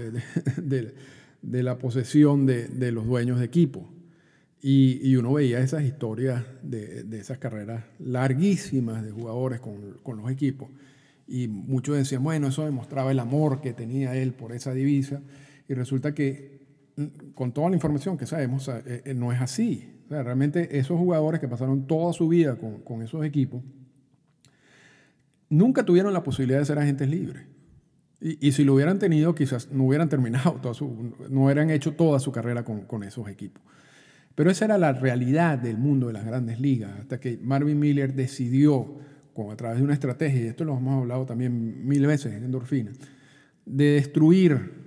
de, 0.56 1.62
la 1.62 1.78
posesión 1.78 2.46
de, 2.46 2.92
los 2.92 3.06
dueños 3.06 3.38
de 3.38 3.46
equipo. 3.46 3.90
Y, 4.60 5.14
uno 5.16 5.34
veía 5.34 5.60
esas 5.60 5.84
historias 5.84 6.42
de, 6.62 7.06
esas 7.12 7.38
carreras 7.38 7.84
larguísimas 7.98 9.04
de 9.04 9.10
jugadores 9.10 9.60
con, 9.60 9.98
con, 10.02 10.18
los 10.18 10.30
equipos. 10.30 10.68
Y 11.26 11.48
muchos 11.48 11.96
decían, 11.96 12.22
bueno, 12.22 12.48
eso 12.48 12.64
demostraba 12.64 13.10
el 13.10 13.18
amor 13.18 13.60
que 13.60 13.72
tenía 13.72 14.16
él 14.16 14.32
por 14.32 14.52
esa 14.52 14.74
divisa. 14.74 15.22
Y 15.68 15.74
resulta 15.74 16.14
que 16.14 16.53
con 17.35 17.52
toda 17.52 17.70
la 17.70 17.76
información 17.76 18.16
que 18.16 18.26
sabemos, 18.26 18.68
eh, 18.68 19.02
eh, 19.04 19.14
no 19.14 19.33
es 19.33 19.40
así. 19.40 19.90
realmente 20.09 20.78
esos 20.78 20.98
jugadores 20.98 21.40
que 21.40 21.48
pasaron 21.48 21.87
toda 21.87 22.12
su 22.12 22.28
vida 22.28 22.57
con, 22.57 23.02
esos 23.02 23.24
equipos, 23.24 23.62
nunca 25.48 25.85
tuvieron 25.85 26.12
la 26.12 26.22
posibilidad 26.22 26.61
de 26.61 26.66
ser 26.66 26.78
agentes 26.78 27.09
libres. 27.09 27.46
Y, 28.20 28.52
si 28.52 28.64
lo 28.64 28.74
hubieran 28.74 28.98
tenido, 28.98 29.35
quizás 29.35 29.70
no 29.70 29.85
hubieran 29.85 30.09
terminado, 30.14 30.52
toda 30.62 30.74
su, 30.74 31.14
no 31.28 31.44
hubieran 31.44 31.70
hecho 31.70 31.94
toda 31.94 32.20
su 32.20 32.33
carrera 32.33 32.64
con, 32.64 33.02
esos 33.02 33.28
equipos. 33.28 33.62
Pero 34.35 34.50
esa 34.50 34.64
era 34.64 34.78
la 34.78 34.92
realidad 34.92 35.59
del 35.59 35.78
mundo 35.78 36.09
de 36.09 36.12
las 36.12 36.24
grandes 36.24 36.61
ligas, 36.61 36.92
hasta 37.00 37.20
que 37.20 37.38
Marvin 37.42 37.78
Miller 37.78 38.14
decidió, 38.14 38.98
con, 39.33 39.50
a 39.50 39.57
través 39.57 39.78
de 39.78 39.85
una 39.85 39.94
estrategia, 39.94 40.42
y 40.42 40.46
esto 40.46 40.64
lo 40.64 40.76
hemos 40.76 41.02
hablado 41.02 41.26
también 41.26 41.87
mil 41.87 42.07
veces 42.07 42.33
en 42.35 42.44
Endorfina, 42.44 42.92
de 43.66 43.85
destruir 43.92 44.84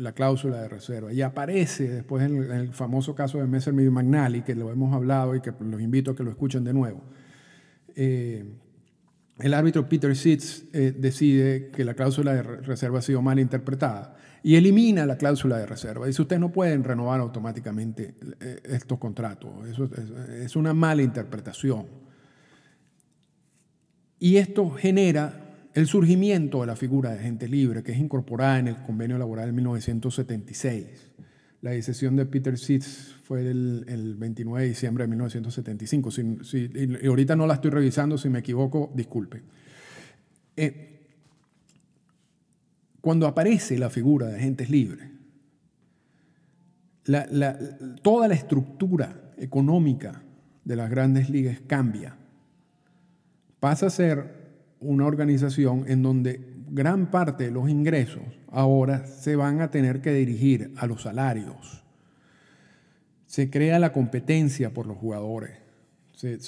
la 0.00 0.12
cláusula 0.12 0.62
de 0.62 0.68
reserva. 0.68 1.12
Y 1.12 1.22
aparece 1.22 1.88
después 1.88 2.24
en 2.24 2.50
el, 2.50 2.72
famoso 2.72 3.14
caso 3.14 3.38
de 3.38 3.46
Messerschmitt 3.46 3.90
McNally, 3.90 4.42
que 4.42 4.54
lo 4.54 4.70
hemos 4.70 4.94
hablado 4.94 5.34
y 5.34 5.40
que 5.40 5.52
los 5.60 5.80
invito 5.80 6.12
a 6.12 6.16
que 6.16 6.22
lo 6.22 6.30
escuchen 6.30 6.64
de 6.64 6.72
nuevo. 6.72 7.02
Eh, 7.94 8.44
el 9.38 9.54
árbitro 9.54 9.88
Peter 9.88 10.16
Sitz 10.16 10.64
eh, 10.72 10.94
decide 10.96 11.70
que 11.70 11.84
la 11.84 11.94
cláusula 11.94 12.32
de 12.34 12.42
reserva 12.42 12.98
ha 12.98 13.02
sido 13.02 13.20
mal 13.20 13.38
interpretada 13.38 14.16
y 14.42 14.56
elimina 14.56 15.04
la 15.04 15.16
cláusula 15.16 15.58
de 15.58 15.66
reserva. 15.66 16.06
Dice, 16.06 16.22
ustedes 16.22 16.40
no 16.40 16.50
pueden 16.50 16.82
renovar 16.82 17.20
automáticamente 17.20 18.14
eh, 18.40 18.60
estos 18.64 18.98
contratos. 18.98 19.50
Eso 19.68 19.88
es 20.42 20.56
una 20.56 20.72
mala 20.72 21.02
interpretación. 21.02 21.86
Y 24.18 24.36
esto 24.36 24.70
genera 24.70 25.49
el 25.74 25.86
surgimiento 25.86 26.60
de 26.60 26.66
la 26.66 26.76
figura 26.76 27.10
de 27.10 27.20
agente 27.20 27.48
libre, 27.48 27.82
que 27.82 27.92
es 27.92 27.98
incorporada 27.98 28.58
en 28.58 28.68
el 28.68 28.76
convenio 28.82 29.18
laboral 29.18 29.46
de 29.46 29.52
1976. 29.52 30.86
La 31.62 31.70
decisión 31.70 32.16
de 32.16 32.26
Peter 32.26 32.58
Sitz 32.58 33.14
fue 33.22 33.42
el, 33.42 34.16
29 34.18 34.62
de 34.62 34.68
diciembre 34.68 35.04
de 35.04 35.08
1975. 35.08 36.10
y 36.52 37.06
ahorita 37.06 37.36
no 37.36 37.46
la 37.46 37.54
estoy 37.54 37.70
revisando, 37.70 38.18
si 38.18 38.28
me 38.28 38.40
equivoco, 38.40 38.90
disculpe. 38.94 39.42
Eh, 40.56 41.00
cuando 43.00 43.26
aparece 43.26 43.78
la 43.78 43.90
figura 43.90 44.26
de 44.26 44.36
agentes 44.36 44.70
libres, 44.70 45.08
toda 48.02 48.28
la 48.28 48.34
estructura 48.34 49.32
económica 49.38 50.22
de 50.64 50.76
las 50.76 50.90
grandes 50.90 51.30
ligas 51.30 51.60
cambia 51.66 52.16
pasa 53.58 53.86
a 53.86 53.90
ser 53.90 54.39
una 54.80 55.06
organización 55.06 55.84
en 55.86 56.02
donde 56.02 56.40
gran 56.70 57.10
parte 57.10 57.44
de 57.44 57.50
los 57.50 57.68
ingresos 57.68 58.22
ahora 58.50 59.06
se 59.06 59.36
van 59.36 59.60
a 59.60 59.70
tener 59.70 60.00
que 60.00 60.12
dirigir 60.12 60.72
a 60.76 60.86
los 60.86 61.02
salarios. 61.02 61.84
Se 63.26 63.50
crea 63.50 63.78
la 63.78 63.92
competencia 63.92 64.72
por 64.72 64.86
los 64.86 64.96
jugadores. 64.96 65.52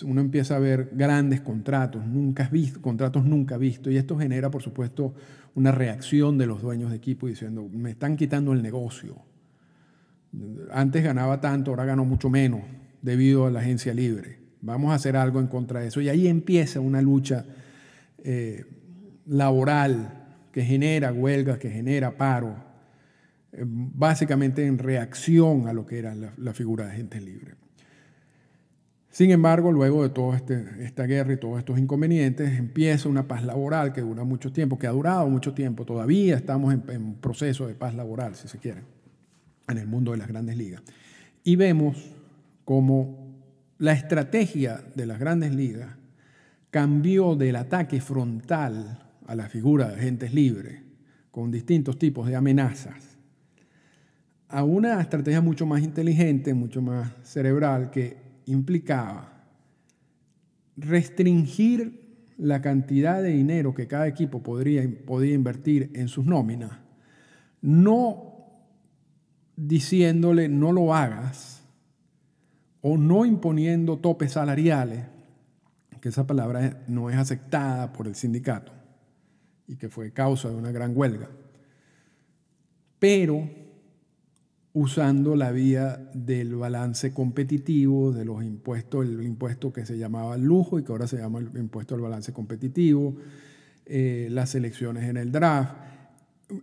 uno 0.04 0.20
empieza 0.20 0.56
a 0.56 0.58
ver 0.58 0.90
grandes 0.92 1.40
contratos, 1.40 2.04
nunca 2.06 2.48
visto, 2.48 2.80
contratos 2.80 3.24
nunca 3.24 3.56
vistos, 3.56 3.92
y 3.92 3.96
esto 3.96 4.18
genera, 4.18 4.50
por 4.50 4.62
supuesto, 4.62 5.14
una 5.54 5.70
reacción 5.70 6.38
de 6.38 6.46
los 6.46 6.62
dueños 6.62 6.90
de 6.90 6.96
equipo 6.96 7.26
diciendo, 7.26 7.68
me 7.72 7.90
están 7.90 8.16
quitando 8.16 8.52
el 8.52 8.62
negocio. 8.62 9.16
Antes 10.72 11.04
ganaba 11.04 11.40
tanto, 11.40 11.70
ahora 11.70 11.84
gano 11.84 12.04
mucho 12.04 12.30
menos 12.30 12.62
debido 13.02 13.46
a 13.46 13.50
la 13.50 13.60
agencia 13.60 13.92
libre. 13.92 14.38
Vamos 14.62 14.92
a 14.92 14.94
hacer 14.94 15.16
algo 15.16 15.40
en 15.40 15.48
contra 15.48 15.80
de 15.80 15.88
eso. 15.88 16.00
Y 16.00 16.08
ahí 16.08 16.26
empieza 16.26 16.80
una 16.80 17.02
lucha 17.02 17.44
eh, 18.24 18.64
laboral 19.26 20.22
que 20.52 20.62
genera 20.62 21.12
huelgas, 21.12 21.58
que 21.58 21.70
genera 21.70 22.16
paro, 22.16 22.54
eh, 23.52 23.62
básicamente 23.64 24.66
en 24.66 24.78
reacción 24.78 25.66
a 25.66 25.72
lo 25.72 25.86
que 25.86 25.98
era 25.98 26.14
la, 26.14 26.52
figura 26.52 26.86
de 26.86 26.96
gente 26.96 27.20
libre. 27.20 27.54
Sin 29.10 29.30
embargo, 29.30 29.72
luego 29.72 30.02
de 30.02 30.10
toda 30.10 30.36
este, 30.36 30.64
esta 30.80 31.04
guerra 31.04 31.34
y 31.34 31.36
todos 31.36 31.58
estos 31.58 31.78
inconvenientes, 31.78 32.58
empieza 32.58 33.08
una 33.08 33.28
paz 33.28 33.44
laboral 33.44 33.92
que 33.92 34.00
dura 34.00 34.24
mucho 34.24 34.52
tiempo, 34.52 34.78
que 34.78 34.86
ha 34.86 34.92
durado 34.92 35.28
mucho 35.28 35.52
tiempo. 35.52 35.84
Todavía 35.84 36.36
estamos 36.36 36.72
en, 36.72 36.82
en 36.88 37.14
proceso 37.14 37.66
de 37.66 37.74
paz 37.74 37.94
laboral, 37.94 38.34
si 38.36 38.48
se 38.48 38.58
quiere, 38.58 38.82
en 39.68 39.78
el 39.78 39.86
mundo 39.86 40.12
de 40.12 40.18
las 40.18 40.28
grandes 40.28 40.56
ligas. 40.56 40.82
Y 41.44 41.56
vemos 41.56 42.14
como 42.64 43.36
la 43.78 43.92
estrategia 43.92 44.82
de 44.94 45.06
las 45.06 45.18
grandes 45.18 45.54
ligas 45.54 45.96
cambió 46.72 47.36
del 47.36 47.54
ataque 47.54 48.00
frontal 48.00 48.98
a 49.26 49.36
la 49.36 49.48
figura 49.48 49.88
de 49.88 49.94
agentes 49.94 50.34
libres 50.34 50.80
con 51.30 51.52
distintos 51.52 51.98
tipos 51.98 52.26
de 52.26 52.34
amenazas 52.34 53.12
a 54.52 54.64
una 54.64 55.00
estrategia 55.00 55.40
mucho 55.40 55.64
más 55.64 55.82
inteligente, 55.82 56.52
mucho 56.52 56.82
más 56.82 57.10
cerebral, 57.22 57.90
que 57.90 58.18
implicaba 58.46 59.44
restringir 60.76 62.34
la 62.36 62.60
cantidad 62.60 63.22
de 63.22 63.30
dinero 63.30 63.74
que 63.74 63.86
cada 63.86 64.06
equipo 64.06 64.42
podría, 64.42 64.82
podía 65.06 65.34
invertir 65.34 65.90
en 65.94 66.08
sus 66.08 66.26
nóminas, 66.26 66.72
no 67.62 68.34
diciéndole 69.56 70.48
no 70.48 70.72
lo 70.72 70.94
hagas 70.94 71.62
o 72.82 72.98
no 72.98 73.24
imponiendo 73.24 73.98
topes 73.98 74.32
salariales, 74.32 75.06
que 76.02 76.08
esa 76.08 76.26
palabra 76.26 76.82
no 76.88 77.10
es 77.10 77.16
aceptada 77.16 77.92
por 77.92 78.08
el 78.08 78.16
sindicato 78.16 78.72
y 79.68 79.76
que 79.76 79.88
fue 79.88 80.12
causa 80.12 80.50
de 80.50 80.56
una 80.56 80.72
gran 80.72 80.96
huelga, 80.96 81.30
pero 82.98 83.48
usando 84.72 85.36
la 85.36 85.52
vía 85.52 86.10
del 86.12 86.56
balance 86.56 87.14
competitivo, 87.14 88.10
de 88.10 88.24
los 88.24 88.42
impuestos, 88.42 89.06
el 89.06 89.22
impuesto 89.22 89.72
que 89.72 89.86
se 89.86 89.96
llamaba 89.96 90.36
lujo 90.36 90.80
y 90.80 90.82
que 90.82 90.90
ahora 90.90 91.06
se 91.06 91.18
llama 91.18 91.38
el 91.38 91.56
impuesto 91.56 91.94
al 91.94 92.00
balance 92.00 92.32
competitivo, 92.32 93.14
eh, 93.86 94.26
las 94.28 94.56
elecciones 94.56 95.08
en 95.08 95.16
el 95.18 95.30
draft, 95.30 95.76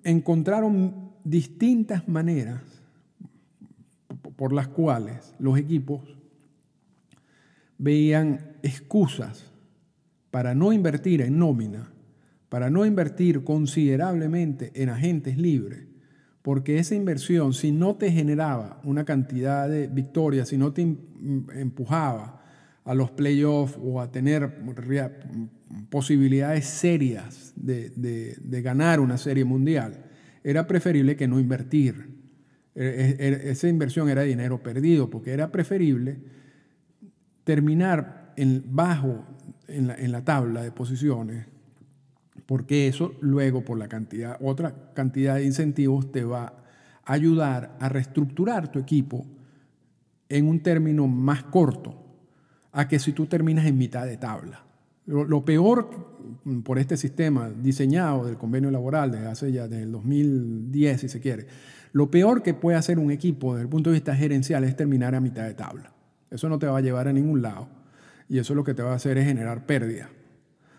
encontraron 0.04 1.14
distintas 1.24 2.10
maneras 2.10 2.62
por 4.36 4.52
las 4.52 4.68
cuales 4.68 5.34
los 5.40 5.58
equipos 5.58 6.02
veían 7.78 8.49
excusas 8.64 9.52
para 10.32 10.54
no 10.56 10.74
invertir 10.74 11.22
en 11.22 11.40
nómina, 11.40 11.92
para 12.50 12.70
no 12.70 12.86
invertir 12.86 13.44
considerablemente 13.44 14.72
en 14.76 14.90
agentes 14.90 15.38
libres, 15.38 15.86
porque 16.42 16.80
esa 16.80 16.96
inversión, 16.96 17.54
si 17.54 17.72
no 17.72 17.96
te 17.96 18.12
generaba 18.12 18.82
una 18.84 19.06
cantidad 19.06 19.70
de 19.70 19.88
victorias, 19.88 20.50
si 20.50 20.58
no 20.58 20.74
te 20.74 20.82
empujaba 20.82 22.42
a 22.86 22.96
los 22.96 23.12
playoffs 23.12 23.78
o 23.82 24.02
a 24.02 24.12
tener 24.12 24.64
posibilidades 25.90 26.66
serias 26.66 27.54
de, 27.56 27.92
de, 27.92 28.62
ganar 28.62 29.00
una 29.00 29.18
serie 29.18 29.46
mundial, 29.46 30.06
era 30.44 30.66
preferible 30.66 31.16
que 31.16 31.28
no 31.28 31.40
invertir. 31.40 32.18
E, 32.74 33.16
e, 33.20 33.28
e, 33.28 33.52
esa 33.52 33.68
inversión 33.68 34.10
era 34.10 34.24
dinero 34.24 34.64
perdido, 34.64 35.10
porque 35.10 35.32
era 35.32 35.52
preferible 35.52 36.18
terminar 37.44 38.19
en, 38.40 38.64
bajo 38.66 39.26
en 39.68 39.88
la, 39.88 39.96
en 39.96 40.12
la 40.14 40.24
tabla 40.24 40.64
de 40.64 40.72
posiciones, 40.72 41.46
porque 42.46 42.88
eso 42.88 43.14
luego 43.20 43.66
por 43.66 43.78
la 43.78 43.90
cantidad, 43.90 44.38
otra 44.42 44.94
cantidad 44.94 45.36
de 45.36 45.44
incentivos 45.44 46.12
te 46.12 46.24
va 46.24 46.54
a 47.04 47.14
ayudar 47.14 47.76
a 47.82 47.90
reestructurar 47.90 48.72
tu 48.72 48.80
equipo 48.80 49.26
en 50.30 50.48
un 50.48 50.62
término 50.62 51.06
más 51.08 51.44
corto 51.44 51.96
a 52.72 52.88
que 52.88 52.98
si 52.98 53.12
tú 53.12 53.26
terminas 53.26 53.66
en 53.66 53.78
mitad 53.78 54.06
de 54.06 54.16
tabla. 54.16 54.64
Lo, 55.06 55.26
lo, 55.26 55.44
peor 55.44 55.90
por 56.64 56.80
este 56.80 56.96
sistema 56.96 57.50
diseñado 57.50 58.26
del 58.26 58.38
convenio 58.38 58.72
laboral 58.72 59.12
desde 59.12 59.28
hace 59.28 59.52
ya 59.52 59.68
desde 59.68 59.84
el 59.84 59.92
2010, 59.92 61.02
si 61.02 61.10
se 61.10 61.20
quiere, 61.20 61.48
lo 61.92 62.10
peor 62.10 62.42
que 62.42 62.54
puede 62.54 62.78
hacer 62.78 63.00
un 63.00 63.12
equipo 63.12 63.54
desde 63.54 63.64
el 63.64 63.70
punto 63.70 63.90
de 63.90 63.96
vista 63.96 64.16
gerencial 64.16 64.64
es 64.64 64.76
terminar 64.76 65.14
a 65.14 65.20
mitad 65.20 65.44
de 65.44 65.56
tabla. 65.56 65.92
Eso 66.32 66.48
no 66.48 66.58
te 66.58 66.68
va 66.68 66.78
a 66.78 66.82
llevar 66.82 67.08
a 67.08 67.14
ningún 67.14 67.42
lado 67.42 67.79
y 68.30 68.38
eso 68.38 68.56
lo 68.56 68.64
que 68.64 68.74
te 68.74 68.84
va 68.84 68.92
a 68.92 68.96
hacer 68.96 69.18
es 69.18 69.26
generar 69.26 69.66
pérdida, 69.66 70.10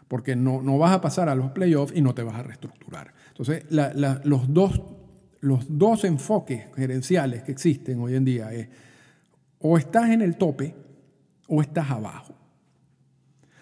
porque 0.08 0.36
no, 0.36 0.62
no 0.62 0.78
vas 0.78 0.92
a 0.92 1.00
pasar 1.00 1.28
a 1.28 1.34
los 1.34 1.50
playoffs 1.50 1.92
y 1.94 2.00
no 2.00 2.14
te 2.14 2.22
vas 2.22 2.36
a 2.36 2.42
reestructurar. 2.42 3.12
Entonces, 3.28 3.64
los, 4.24 4.54
dos, 4.54 4.80
los 5.40 5.78
dos 5.78 6.04
enfoques 6.04 6.66
gerenciales 6.76 7.42
que 7.42 7.52
existen 7.52 8.00
hoy 8.00 8.14
en 8.14 8.24
día 8.24 8.52
es 8.52 8.68
o 9.58 9.76
estás 9.76 10.10
en 10.10 10.22
el 10.22 10.36
tope 10.36 10.74
o 11.48 11.60
estás 11.60 11.90
abajo. 11.90 12.34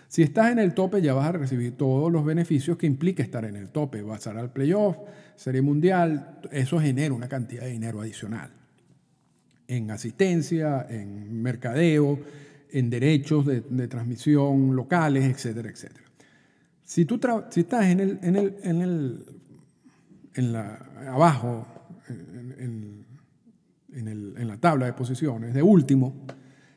Si 0.06 0.22
estás 0.22 0.52
en 0.52 0.58
el 0.58 0.74
tope 0.74 1.02
ya 1.02 1.12
vas 1.14 1.26
a 1.26 1.32
recibir 1.32 1.76
todos 1.76 2.12
los 2.12 2.24
beneficios 2.24 2.76
que 2.76 2.86
implica 2.86 3.22
estar 3.22 3.44
en 3.44 3.56
el 3.56 3.70
tope. 3.70 4.02
Vas 4.02 4.26
a 4.26 4.30
al 4.30 4.52
playoff, 4.52 4.96
serie 5.36 5.60
mundial, 5.60 6.40
eso 6.50 6.78
genera 6.80 7.12
una 7.12 7.28
cantidad 7.28 7.62
de 7.62 7.70
dinero 7.70 8.00
adicional 8.00 8.52
en 9.68 9.90
asistencia, 9.90 10.86
en 10.88 11.42
mercadeo, 11.42 12.18
en 12.72 12.90
derechos 12.90 13.46
de, 13.46 13.88
transmisión 13.88 14.74
locales, 14.74 15.24
etcétera, 15.24 15.70
etcétera. 15.70 16.04
Si 16.84 17.04
tú 17.04 17.20
si 17.50 17.60
estás 17.60 17.86
en 17.86 18.00
el, 18.00 18.18
en 18.22 18.36
el, 18.36 18.56
en 18.62 18.82
el, 18.82 19.24
en 20.34 20.52
la, 20.52 20.74
abajo, 21.08 21.66
en, 22.08 23.04
en, 23.92 24.48
la 24.48 24.56
tabla 24.58 24.86
de 24.86 24.92
posiciones, 24.92 25.52
de 25.52 25.62
último, 25.62 26.26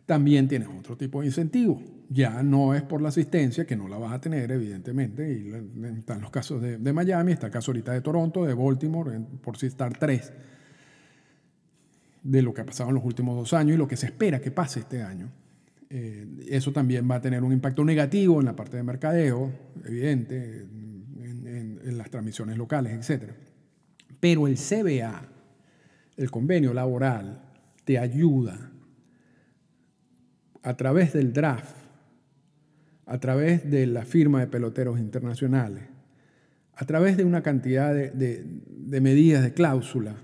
también 0.05 0.47
tienes 0.47 0.67
otro 0.67 0.97
tipo 0.97 1.21
de 1.21 1.27
incentivo. 1.27 1.81
Ya 2.09 2.43
no 2.43 2.75
es 2.75 2.81
por 2.81 3.01
la 3.01 3.09
asistencia, 3.09 3.65
que 3.65 3.77
no 3.77 3.87
la 3.87 3.97
vas 3.97 4.11
a 4.11 4.19
tener, 4.19 4.51
evidentemente, 4.51 5.31
y 5.31 5.97
están 5.97 6.19
los 6.19 6.29
casos 6.29 6.61
de, 6.61 6.77
de 6.77 6.93
Miami, 6.93 7.31
está 7.31 7.47
el 7.47 7.53
caso 7.53 7.71
ahorita 7.71 7.93
de 7.93 8.01
Toronto, 8.01 8.43
de 8.43 8.53
Baltimore, 8.53 9.17
por 9.41 9.57
si 9.57 9.67
estar 9.67 9.97
tres 9.97 10.33
de 12.23 12.41
lo 12.41 12.53
que 12.53 12.61
ha 12.61 12.65
pasado 12.65 12.89
en 12.89 12.95
los 12.95 13.05
últimos 13.05 13.35
dos 13.35 13.53
años 13.53 13.75
y 13.75 13.77
lo 13.77 13.87
que 13.87 13.97
se 13.97 14.07
espera 14.07 14.39
que 14.39 14.51
pase 14.51 14.81
este 14.81 15.01
año. 15.01 15.31
Eh, 15.93 16.25
eso 16.47 16.71
también 16.71 17.05
va 17.11 17.15
a 17.15 17.21
tener 17.21 17.43
un 17.43 17.51
impacto 17.51 17.83
negativo 17.83 18.39
en 18.39 18.45
la 18.45 18.55
parte 18.55 18.77
de 18.77 18.83
mercadeo, 18.83 19.51
evidente, 19.85 20.61
en, 20.61 21.97
las 21.97 22.09
transmisiones 22.09 22.57
locales, 22.57 23.09
etc. 23.09 23.33
Pero 24.21 24.47
el 24.47 24.55
CBA, 24.55 25.27
el 26.15 26.31
convenio 26.31 26.73
laboral, 26.73 27.41
te 27.83 27.99
ayuda 27.99 28.71
a 30.63 30.77
través 30.77 31.11
del 31.11 31.33
draft, 31.33 31.75
a 33.05 33.19
través 33.19 33.69
de 33.69 33.85
la 33.85 34.05
firma 34.05 34.39
de 34.39 34.47
peloteros 34.47 34.97
internacionales, 34.97 35.83
a 36.75 36.85
través 36.85 37.17
de 37.17 37.25
una 37.25 37.43
cantidad 37.43 37.93
de, 37.93 38.11
de, 38.11 38.45
de 38.45 39.01
medidas 39.01 39.43
de 39.43 39.53
cláusula, 39.53 40.15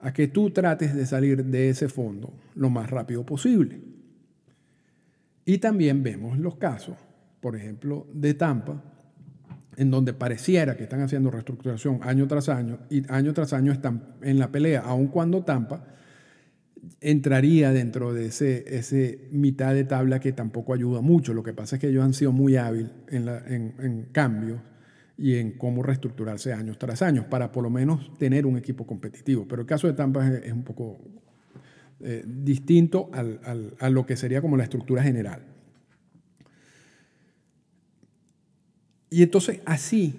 a 0.00 0.12
que 0.12 0.26
tú 0.26 0.50
trates 0.50 0.92
de 0.92 1.06
salir 1.06 1.44
de 1.44 1.68
ese 1.68 1.88
fondo 1.88 2.34
lo 2.56 2.68
más 2.68 2.90
rápido 2.90 3.24
posible. 3.24 3.93
Y 5.44 5.58
también 5.58 6.02
vemos 6.02 6.38
los 6.38 6.56
casos, 6.56 6.96
por 7.40 7.56
ejemplo, 7.56 8.06
de 8.12 8.34
Tampa, 8.34 8.82
en 9.76 9.90
donde 9.90 10.12
pareciera 10.14 10.76
que 10.76 10.84
están 10.84 11.00
haciendo 11.02 11.30
reestructuración 11.30 12.00
año 12.02 12.26
tras 12.28 12.48
año 12.48 12.78
y 12.90 13.02
año 13.12 13.34
tras 13.34 13.52
año 13.52 13.72
están 13.72 14.14
en 14.22 14.38
la 14.38 14.52
pelea, 14.52 14.80
aun 14.80 15.08
cuando 15.08 15.42
Tampa 15.42 15.84
entraría 17.00 17.72
dentro 17.72 18.12
de 18.12 18.26
ese, 18.26 19.28
mitad 19.32 19.74
de 19.74 19.84
tabla 19.84 20.20
que 20.20 20.32
tampoco 20.32 20.74
ayuda 20.74 21.00
mucho. 21.00 21.34
Lo 21.34 21.42
que 21.42 21.52
pasa 21.52 21.76
es 21.76 21.80
que 21.80 21.88
ellos 21.88 22.04
han 22.04 22.14
sido 22.14 22.32
muy 22.32 22.56
hábiles 22.56 22.92
en 23.10 24.08
cambios 24.12 24.60
y 25.16 25.36
en 25.36 25.52
cómo 25.52 25.82
reestructurarse 25.82 26.52
años 26.52 26.78
tras 26.78 27.02
años 27.02 27.26
para 27.26 27.52
por 27.52 27.62
lo 27.62 27.70
menos 27.70 28.16
tener 28.18 28.46
un 28.46 28.56
equipo 28.56 28.86
competitivo. 28.86 29.46
Pero 29.48 29.62
el 29.62 29.68
caso 29.68 29.86
de 29.86 29.92
Tampa 29.92 30.26
es, 30.28 30.52
un 30.52 30.64
poco 30.64 31.00
eh, 32.06 32.22
distinto 32.26 33.10
a 33.14 33.88
lo 33.88 34.04
que 34.04 34.14
sería 34.14 34.42
como 34.42 34.58
la 34.58 34.64
estructura 34.64 35.02
general. 35.02 35.42
Y 39.08 39.22
entonces 39.22 39.60
así 39.64 40.14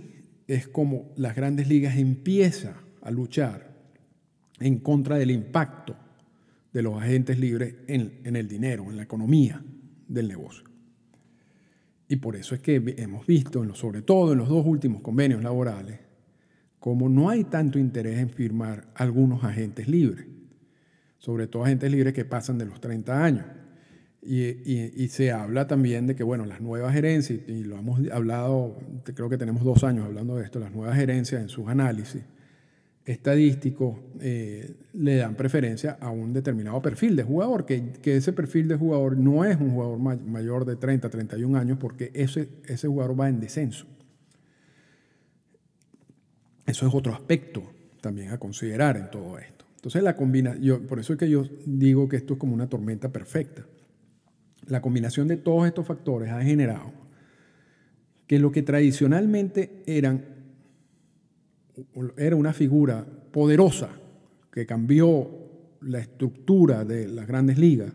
es 0.48 0.67
como 0.67 1.12
las 1.15 1.36
grandes 1.36 1.67
ligas 1.67 1.95
empiezan 1.98 2.74
a 3.04 3.12
luchar 3.12 3.69
en 4.60 4.80
contra 4.80 5.17
del 5.17 5.30
impacto 5.30 5.95
de 6.74 6.82
los 6.82 7.00
agentes 7.00 7.38
libres 7.38 7.76
en, 7.86 8.19
en 8.24 8.36
el 8.36 8.48
dinero, 8.48 8.89
en 8.89 8.98
la 8.98 9.04
economía 9.04 9.63
del 10.08 10.28
negocio. 10.28 10.63
Y 12.08 12.15
por 12.15 12.36
eso 12.36 12.56
es 12.56 12.62
que 12.62 12.82
hemos 12.98 13.28
visto, 13.28 13.76
sobre 13.76 14.02
todo 14.02 14.32
en 14.32 14.39
los 14.39 14.50
dos 14.50 14.65
últimos 14.65 15.02
convenios 15.02 15.43
laborales, 15.43 16.00
como 16.80 17.10
no 17.10 17.30
hay 17.30 17.43
tanto 17.43 17.78
interés 17.78 18.17
en 18.17 18.32
firmar 18.32 18.88
algunos 18.95 19.43
agentes 19.43 19.88
libres, 19.88 20.26
sobre 21.25 21.47
todo 21.47 21.63
agentes 21.63 21.91
libres 21.91 22.13
que 22.13 22.23
pasan 22.23 22.59
de 22.59 22.67
los 22.67 22.79
30 22.79 23.23
años. 23.23 23.45
Y, 24.21 25.07
se 25.07 25.31
habla 25.31 25.65
también 25.65 26.05
de 26.05 26.15
que, 26.15 26.23
bueno, 26.23 26.45
las 26.45 26.61
nuevas 26.61 26.93
gerencias, 26.93 27.39
y 27.47 27.63
lo 27.63 27.79
hemos 27.79 27.99
hablado, 28.11 28.77
creo 29.03 29.27
que 29.27 29.38
tenemos 29.38 29.63
dos 29.63 29.83
años 29.83 30.05
hablando 30.05 30.35
de 30.35 30.43
esto, 30.43 30.59
las 30.59 30.71
nuevas 30.71 30.95
gerencias 30.95 31.41
en 31.41 31.49
sus 31.49 31.67
análisis 31.67 32.21
estadísticos 33.05 33.99
eh, 34.19 34.75
le 34.93 35.15
dan 35.17 35.35
preferencia 35.35 35.97
a 35.99 36.09
un 36.11 36.31
determinado 36.31 36.79
perfil 36.81 37.15
de 37.15 37.23
jugador, 37.23 37.65
que, 37.65 37.93
que, 38.03 38.17
ese 38.17 38.31
perfil 38.31 38.67
de 38.67 38.75
jugador 38.75 39.17
no 39.17 39.45
es 39.45 39.59
un 39.59 39.71
jugador 39.71 39.97
mayor 39.97 40.65
de 40.65 40.75
30, 40.75 41.09
31 41.09 41.57
años, 41.57 41.77
porque 41.79 42.11
ese, 42.13 42.49
ese 42.67 42.88
jugador 42.88 43.19
va 43.19 43.29
en 43.29 43.39
descenso. 43.39 43.88
Eso 46.67 46.88
es 46.88 46.93
otro 46.93 47.13
aspecto 47.13 47.63
también 47.99 48.29
a 48.29 48.38
considerar 48.38 48.97
en 48.97 49.09
todo 49.09 49.39
esto. 49.39 49.64
Entonces, 49.86 50.02
la 50.02 50.15
combinación, 50.15 50.88
por 50.88 50.98
eso 50.98 51.13
es 51.13 51.19
que 51.19 51.30
yo 51.30 51.43
digo 51.63 52.10
que 52.10 52.15
esto 52.15 52.34
es 52.34 52.39
como 52.39 52.56
una 52.56 52.67
tormenta 52.67 53.13
perfecta. 53.13 53.67
La 54.65 54.82
combinación 54.82 55.28
de 55.28 55.38
todos 55.38 55.67
estos 55.67 55.86
factores 55.86 56.32
ha 56.32 56.41
generado 56.41 56.91
que 58.26 58.39
lo 58.39 58.52
que 58.52 58.63
tradicionalmente 58.63 59.84
era 59.86 60.19
una 62.36 62.52
figura 62.54 63.06
poderosa 63.32 63.91
que 64.52 64.65
cambió 64.65 65.30
la 65.82 66.00
estructura 66.00 66.84
de 66.84 67.08
las 67.08 67.28
grandes 67.28 67.60
ligas, 67.60 67.93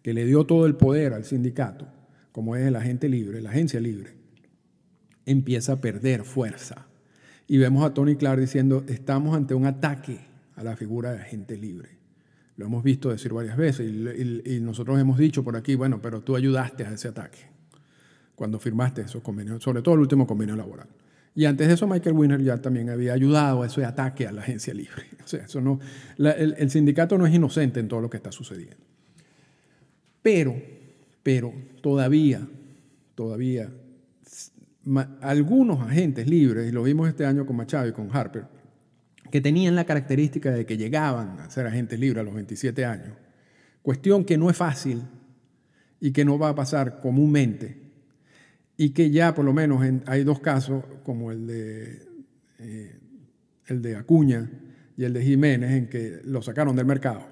que 0.00 0.14
le 0.14 0.24
dio 0.24 0.46
todo 0.46 0.64
el 0.64 0.76
poder 0.76 1.12
al 1.12 1.24
sindicato, 1.24 1.86
como 2.32 2.56
es 2.56 2.66
el 2.66 2.76
agente 2.76 3.10
libre, 3.10 3.42
la 3.42 3.50
agencia 3.50 3.78
libre, 3.78 4.14
empieza 5.26 5.72
a 5.72 5.80
perder 5.82 6.24
fuerza. 6.24 6.86
Y 7.46 7.58
vemos 7.58 7.84
a 7.84 7.92
Tony 7.92 8.16
Clark 8.16 8.40
diciendo, 8.40 8.84
estamos 8.88 9.36
ante 9.36 9.52
un 9.52 9.66
ataque 9.66 10.34
a 10.56 10.64
la 10.64 10.76
figura 10.76 11.12
de 11.12 11.20
agente 11.20 11.56
libre. 11.56 11.90
Lo 12.56 12.66
hemos 12.66 12.82
visto 12.82 13.10
decir 13.10 13.32
varias 13.32 13.56
veces 13.56 13.86
y, 13.88 14.56
y 14.56 14.60
nosotros 14.60 14.98
hemos 14.98 15.18
dicho 15.18 15.44
por 15.44 15.56
aquí, 15.56 15.74
bueno, 15.74 16.00
pero 16.02 16.22
tú 16.22 16.36
ayudaste 16.36 16.84
a 16.84 16.92
ese 16.92 17.08
ataque 17.08 17.56
cuando 18.34 18.58
firmaste 18.58 19.02
esos 19.02 19.22
convenios, 19.22 19.62
sobre 19.62 19.82
todo 19.82 19.94
el 19.94 20.00
último 20.00 20.26
convenio 20.26 20.56
laboral. 20.56 20.88
Y 21.36 21.44
antes 21.44 21.68
de 21.68 21.74
eso, 21.74 21.86
Michael 21.86 22.16
Winner 22.16 22.42
ya 22.42 22.56
también 22.58 22.88
había 22.88 23.12
ayudado 23.12 23.62
a 23.62 23.66
ese 23.66 23.84
ataque 23.84 24.26
a 24.26 24.32
la 24.32 24.40
agencia 24.42 24.72
libre. 24.72 25.04
O 25.26 25.28
sea, 25.28 25.44
eso 25.44 25.60
no, 25.60 25.80
el, 26.18 26.70
sindicato 26.70 27.18
no 27.18 27.26
es 27.26 27.34
inocente 27.34 27.80
en 27.80 27.88
todo 27.88 28.00
lo 28.00 28.08
que 28.08 28.16
está 28.16 28.30
sucediendo. 28.30 28.76
Pero, 30.22 30.54
pero 31.24 31.52
todavía, 31.80 32.46
todavía, 33.16 33.68
algunos 35.20 35.80
agentes 35.80 36.28
libres, 36.28 36.68
y 36.68 36.72
lo 36.72 36.84
vimos 36.84 37.08
este 37.08 37.26
año 37.26 37.44
con 37.44 37.56
Machado 37.56 37.88
y 37.88 37.92
con 37.92 38.08
Harper, 38.16 38.44
que 39.30 39.40
tenían 39.40 39.74
la 39.74 39.84
característica 39.84 40.50
de 40.50 40.66
que 40.66 40.76
llegaban 40.76 41.40
a 41.40 41.50
ser 41.50 41.66
agentes 41.66 41.98
libres 41.98 42.20
a 42.20 42.24
los 42.24 42.34
27 42.34 42.84
años, 42.84 43.16
cuestión 43.82 44.24
que 44.24 44.36
no 44.38 44.50
es 44.50 44.56
fácil 44.56 45.02
y 46.00 46.12
que 46.12 46.24
no 46.24 46.38
va 46.38 46.50
a 46.50 46.54
pasar 46.54 47.00
comúnmente 47.00 47.86
y 48.76 48.90
que 48.90 49.10
ya 49.10 49.34
por 49.34 49.44
lo 49.44 49.52
menos 49.52 49.82
hay 50.06 50.24
dos 50.24 50.40
casos, 50.40 50.84
como 51.02 51.32
el 51.32 51.46
de, 51.46 52.08
eh, 52.58 52.98
el 53.66 53.82
de 53.82 53.96
Acuña 53.96 54.50
y 54.96 55.04
el 55.04 55.12
de 55.12 55.22
Jiménez, 55.22 55.70
en 55.72 55.88
que 55.88 56.20
lo 56.24 56.42
sacaron 56.42 56.76
del 56.76 56.86
mercado 56.86 57.22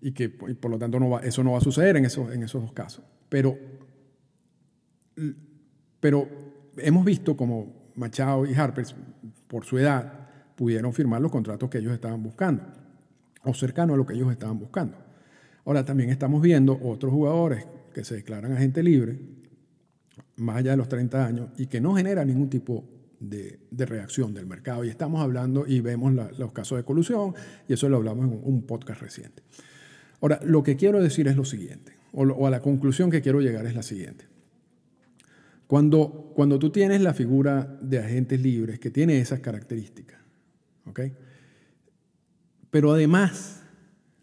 y 0.00 0.12
que 0.12 0.28
por 0.28 0.70
lo 0.70 0.78
tanto 0.78 0.98
eso 1.20 1.42
no 1.44 1.52
va 1.52 1.58
a 1.58 1.62
suceder 1.62 1.96
en 1.96 2.04
esos, 2.04 2.32
en 2.32 2.42
esos 2.42 2.62
dos 2.62 2.72
casos. 2.72 3.04
Pero, 3.28 3.56
pero 6.00 6.28
hemos 6.76 7.04
visto 7.04 7.36
como 7.36 7.92
Machado 7.94 8.44
y 8.44 8.54
Harper, 8.54 8.84
por 9.46 9.64
su 9.64 9.78
edad, 9.78 10.23
pudieron 10.56 10.92
firmar 10.92 11.20
los 11.20 11.30
contratos 11.30 11.68
que 11.68 11.78
ellos 11.78 11.92
estaban 11.92 12.22
buscando 12.22 12.62
o 13.44 13.54
cercano 13.54 13.94
a 13.94 13.96
lo 13.96 14.06
que 14.06 14.14
ellos 14.14 14.30
estaban 14.32 14.58
buscando. 14.58 14.96
Ahora 15.64 15.84
también 15.84 16.10
estamos 16.10 16.42
viendo 16.42 16.78
otros 16.82 17.12
jugadores 17.12 17.66
que 17.92 18.04
se 18.04 18.16
declaran 18.16 18.52
agente 18.52 18.82
libre 18.82 19.18
más 20.36 20.56
allá 20.56 20.72
de 20.72 20.76
los 20.76 20.88
30 20.88 21.24
años 21.24 21.48
y 21.56 21.66
que 21.66 21.80
no 21.80 21.94
genera 21.94 22.24
ningún 22.24 22.50
tipo 22.50 22.84
de, 23.20 23.60
reacción 23.70 24.34
del 24.34 24.46
mercado. 24.46 24.84
Y 24.84 24.88
estamos 24.88 25.22
hablando 25.22 25.66
y 25.66 25.80
vemos 25.80 26.12
los 26.38 26.52
casos 26.52 26.78
de 26.78 26.84
colusión 26.84 27.34
y 27.68 27.74
eso 27.74 27.88
lo 27.88 27.96
hablamos 27.96 28.26
en 28.26 28.40
un 28.42 28.62
podcast 28.62 29.00
reciente. 29.00 29.42
Ahora, 30.20 30.40
lo 30.44 30.62
que 30.62 30.76
quiero 30.76 31.02
decir 31.02 31.28
es 31.28 31.36
lo 31.36 31.44
siguiente, 31.44 31.92
o, 32.12 32.46
a 32.46 32.50
la 32.50 32.60
conclusión 32.60 33.10
que 33.10 33.20
quiero 33.20 33.40
llegar 33.40 33.66
es 33.66 33.74
la 33.74 33.82
siguiente. 33.82 34.26
Cuando, 35.66 36.32
cuando 36.34 36.58
tú 36.58 36.70
tienes 36.70 37.00
la 37.00 37.14
figura 37.14 37.78
de 37.80 37.98
agentes 37.98 38.40
libres 38.40 38.78
que 38.78 38.90
tiene 38.90 39.18
esas 39.18 39.40
características, 39.40 40.23
¿ok? 40.86 41.00
Pero 42.70 42.92
además, 42.92 43.62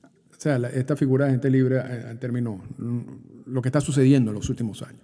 o 0.04 0.40
sea, 0.40 0.58
esta 0.58 0.96
figura 0.96 1.26
de 1.26 1.32
agente 1.32 1.50
libre 1.50 1.78
eh, 1.84 2.18
terminó 2.20 2.62
lo 3.46 3.62
que 3.62 3.70
está 3.70 3.82
sucediendo 3.82 4.32
en 4.32 4.36
los 4.36 4.50
últimos 4.50 4.82
años. 4.82 5.02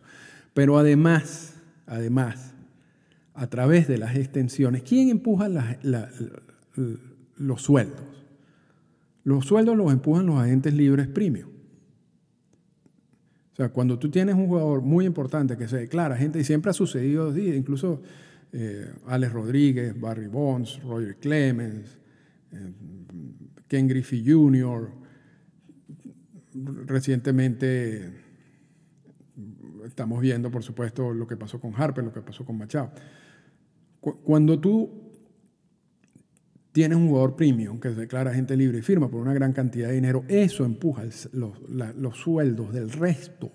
Pero 0.53 0.77
además, 0.77 1.55
además, 1.85 2.53
a 3.33 3.47
través 3.47 3.87
de 3.87 3.99
las 3.99 4.15
extensiones, 4.15 4.83
¿quién 4.83 5.09
empuja 5.09 5.47
los 7.37 7.61
sueldos? 7.61 8.01
Los 9.23 9.45
sueldos 9.45 9.77
los 9.77 9.91
empujan 9.91 10.25
los 10.25 10.39
agentes 10.39 10.73
libres 10.73 11.07
premium. 11.07 11.49
O 13.53 13.55
sea, 13.55 13.69
cuando 13.69 13.97
tú 13.99 14.09
tienes 14.09 14.35
un 14.35 14.47
jugador 14.47 14.81
muy 14.81 15.05
importante 15.05 15.57
que 15.57 15.67
se 15.67 15.77
declara 15.77 16.17
gente, 16.17 16.39
y 16.39 16.43
siempre 16.43 16.71
ha 16.71 16.73
sucedido, 16.73 17.35
incluso 17.37 18.01
eh, 18.53 18.93
Alex 19.07 19.33
Rodríguez, 19.33 19.99
Barry 19.99 20.27
Bonds, 20.27 20.81
Roger 20.83 21.17
Clemens, 21.17 21.97
eh, 22.51 22.73
Ken 23.67 23.87
Griffey 23.87 24.23
Jr., 24.25 24.91
recientemente 26.85 28.27
Estamos 29.87 30.21
viendo, 30.21 30.51
por 30.51 30.63
supuesto, 30.63 31.13
lo 31.13 31.25
que 31.25 31.37
pasó 31.37 31.59
con 31.59 31.73
Harper, 31.75 32.03
lo 32.03 32.13
que 32.13 32.21
pasó 32.21 32.45
con 32.45 32.57
Machado. 32.57 32.91
Cuando 33.99 34.59
tú 34.59 34.91
tienes 36.71 36.97
un 36.97 37.07
jugador 37.07 37.35
premium 37.35 37.79
que 37.79 37.89
se 37.89 37.95
declara 37.95 38.33
gente 38.33 38.55
libre 38.55 38.79
y 38.79 38.81
firma 38.81 39.09
por 39.09 39.21
una 39.21 39.33
gran 39.33 39.53
cantidad 39.53 39.87
de 39.87 39.95
dinero, 39.95 40.23
eso 40.27 40.65
empuja 40.65 41.03
los, 41.33 42.17
sueldos 42.17 42.73
del 42.73 42.91
resto. 42.91 43.51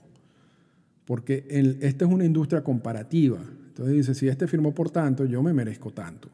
Porque 1.05 1.46
esta 1.81 2.07
es 2.07 2.11
una 2.11 2.24
industria 2.24 2.64
comparativa. 2.64 3.38
Entonces 3.72 3.94
dice, 3.94 4.14
si 4.14 4.28
este 4.28 4.46
firmó 4.46 4.74
por 4.74 4.90
tanto, 4.90 5.24
yo 5.24 5.42
me 5.42 5.52
merezco 5.52 5.90
tanto 5.90 6.30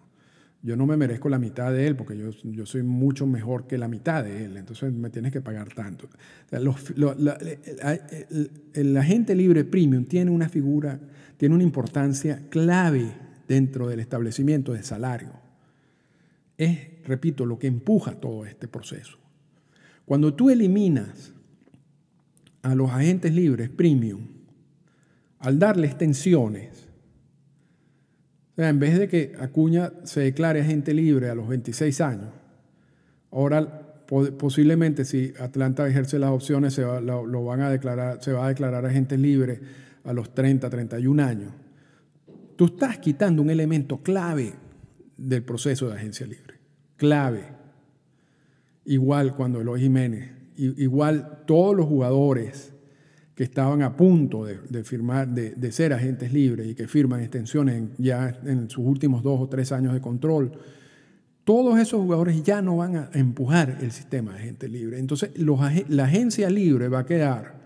yo 0.62 0.76
no 0.76 0.86
me 0.86 0.96
merezco 0.96 1.28
la 1.28 1.38
mitad 1.38 1.72
de 1.72 1.86
él 1.86 1.94
porque 1.94 2.16
yo, 2.16 2.30
yo, 2.42 2.66
soy 2.66 2.82
mucho 2.82 3.26
mejor 3.26 3.66
que 3.66 3.78
la 3.78 3.86
mitad 3.86 4.24
de 4.24 4.44
él, 4.44 4.56
entonces 4.56 4.92
me 4.92 5.08
tienes 5.08 5.32
que 5.32 5.40
pagar 5.40 5.72
tanto. 5.72 6.08
el, 8.74 8.96
agente 8.96 9.36
libre 9.36 9.64
premium 9.64 10.04
tiene 10.04 10.30
una 10.30 10.48
figura, 10.48 10.98
tiene 11.36 11.54
una 11.54 11.62
importancia 11.62 12.42
clave 12.50 13.12
dentro 13.46 13.88
del 13.88 14.00
establecimiento 14.00 14.72
de 14.72 14.82
salario. 14.82 15.30
Es, 16.56 17.04
repito, 17.04 17.46
lo 17.46 17.58
que 17.58 17.68
empuja 17.68 18.14
todo 18.16 18.44
este 18.44 18.66
proceso. 18.66 19.16
Cuando 20.04 20.34
tú 20.34 20.50
eliminas 20.50 21.32
a 22.62 22.74
los 22.74 22.90
agentes 22.90 23.32
libres 23.32 23.68
premium, 23.68 24.26
al 25.38 25.60
darle 25.60 25.86
extensiones, 28.58 28.70
en 28.70 28.78
vez 28.78 28.98
de 28.98 29.08
que 29.08 29.34
Acuña 29.38 29.92
se 30.04 30.20
declare 30.20 30.60
agente 30.60 30.92
libre 30.92 31.30
a 31.30 31.34
los 31.34 31.48
26 31.48 32.00
años, 32.00 32.30
ahora 33.30 33.84
posiblemente 34.38 35.04
si 35.04 35.34
Atlanta 35.38 35.86
ejerce 35.86 36.18
las 36.18 36.30
opciones 36.30 36.72
se 36.72 36.82
va, 36.82 37.00
lo, 37.00 37.44
van 37.44 37.60
a 37.60 37.70
declarar, 37.70 38.22
se 38.22 38.32
va 38.32 38.46
a 38.46 38.48
declarar 38.48 38.86
agente 38.86 39.18
libre 39.18 39.60
a 40.04 40.12
los 40.12 40.34
30, 40.34 40.70
31 40.70 41.22
años. 41.22 41.52
Tú 42.56 42.66
estás 42.66 42.98
quitando 42.98 43.42
un 43.42 43.50
elemento 43.50 43.98
clave 44.02 44.54
del 45.16 45.42
proceso 45.42 45.88
de 45.88 45.94
agencia 45.94 46.26
libre. 46.26 46.54
Clave. 46.96 47.44
Igual 48.86 49.36
cuando 49.36 49.60
Eloy 49.60 49.82
Jiménez, 49.82 50.30
igual 50.56 51.42
todos 51.46 51.76
los 51.76 51.86
jugadores 51.86 52.72
que 53.38 53.44
estaban 53.44 53.82
a 53.82 53.96
punto 53.96 54.44
de, 54.44 54.82
firmar, 54.82 55.28
de, 55.28 55.70
ser 55.70 55.92
agentes 55.92 56.32
libres 56.32 56.66
y 56.66 56.74
que 56.74 56.88
firman 56.88 57.20
extensiones 57.20 57.84
ya 57.96 58.36
en 58.44 58.68
sus 58.68 58.84
últimos 58.84 59.22
dos 59.22 59.40
o 59.40 59.48
tres 59.48 59.70
años 59.70 59.94
de 59.94 60.00
control, 60.00 60.50
todos 61.44 61.78
esos 61.78 62.00
jugadores 62.00 62.42
ya 62.42 62.60
no 62.62 62.78
van 62.78 62.96
a 62.96 63.10
empujar 63.12 63.78
el 63.80 63.92
sistema 63.92 64.32
de 64.32 64.38
agentes 64.40 64.68
libres. 64.72 64.98
Entonces, 64.98 65.30
la 65.88 66.02
agencia 66.02 66.50
libre 66.50 66.88
va 66.88 66.98
a 66.98 67.06
quedar 67.06 67.60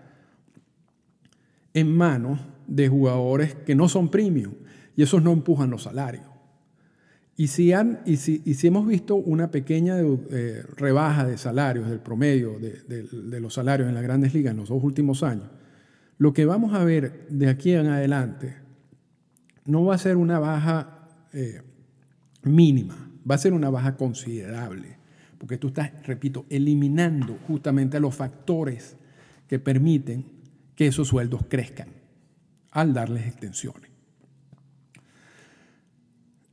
en 1.73 1.91
manos 1.91 2.39
de 2.67 2.87
jugadores 2.87 3.55
que 3.55 3.73
no 3.73 3.89
son 3.89 4.09
premium, 4.09 4.53
Y 4.95 5.01
esos 5.01 5.23
no 5.23 5.31
empujan 5.31 5.71
los 5.71 5.81
salarios. 5.81 6.27
Y 7.35 7.47
si, 7.47 7.73
han, 7.73 8.01
y 8.05 8.17
si, 8.17 8.41
si 8.53 8.67
hemos 8.67 8.85
visto 8.85 9.15
una 9.15 9.49
pequeña 9.49 9.97
eh, 9.99 10.63
rebaja 10.77 11.25
de 11.25 11.39
salarios, 11.39 11.89
del 11.89 11.99
promedio 11.99 12.59
de, 12.59 12.83
de, 12.83 13.39
los 13.39 13.55
salarios 13.55 13.89
en 13.89 13.95
las 13.95 14.03
grandes 14.03 14.35
ligas 14.35 14.51
en 14.51 14.57
los 14.57 14.69
dos 14.69 14.83
últimos 14.83 15.23
años, 15.23 15.49
lo 16.17 16.33
que 16.33 16.45
vamos 16.45 16.73
a 16.73 16.83
ver 16.83 17.27
de 17.29 17.49
aquí 17.49 17.73
en 17.73 17.87
adelante 17.87 18.55
no 19.65 19.85
va 19.85 19.95
a 19.95 19.97
ser 19.97 20.17
una 20.17 20.39
baja 20.39 21.07
eh, 21.33 21.61
mínima, 22.43 22.95
va 23.29 23.35
a 23.35 23.39
ser 23.39 23.53
una 23.53 23.69
baja 23.69 23.95
considerable, 23.95 24.97
porque 25.37 25.57
tú 25.57 25.67
estás, 25.67 25.91
repito, 26.05 26.45
eliminando 26.49 27.37
justamente 27.47 27.99
los 27.99 28.15
factores 28.15 28.97
que 29.47 29.59
permiten 29.59 30.25
que 30.75 30.87
esos 30.87 31.07
sueldos 31.07 31.41
crezcan 31.47 31.89
al 32.71 32.93
darles 32.93 33.27
extensiones. 33.27 33.91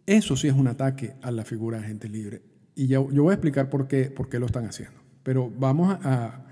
Eso 0.07 0.37
sí 0.37 0.49
es 0.49 0.55
un 0.55 0.67
ataque 0.67 1.15
a 1.23 1.31
la 1.31 1.45
figura 1.45 1.79
de 1.79 1.85
agente 1.85 2.09
libre. 2.09 2.43
Y 2.75 2.89
yo, 2.89 3.11
yo 3.13 3.23
voy 3.23 3.31
a 3.31 3.35
explicar 3.35 3.71
por 3.71 3.87
qué, 3.87 4.11
por 4.11 4.29
qué 4.29 4.39
lo 4.39 4.47
están 4.47 4.67
haciendo. 4.67 4.99
Pero 5.23 5.51
vamos 5.51 5.97
a, 6.03 6.47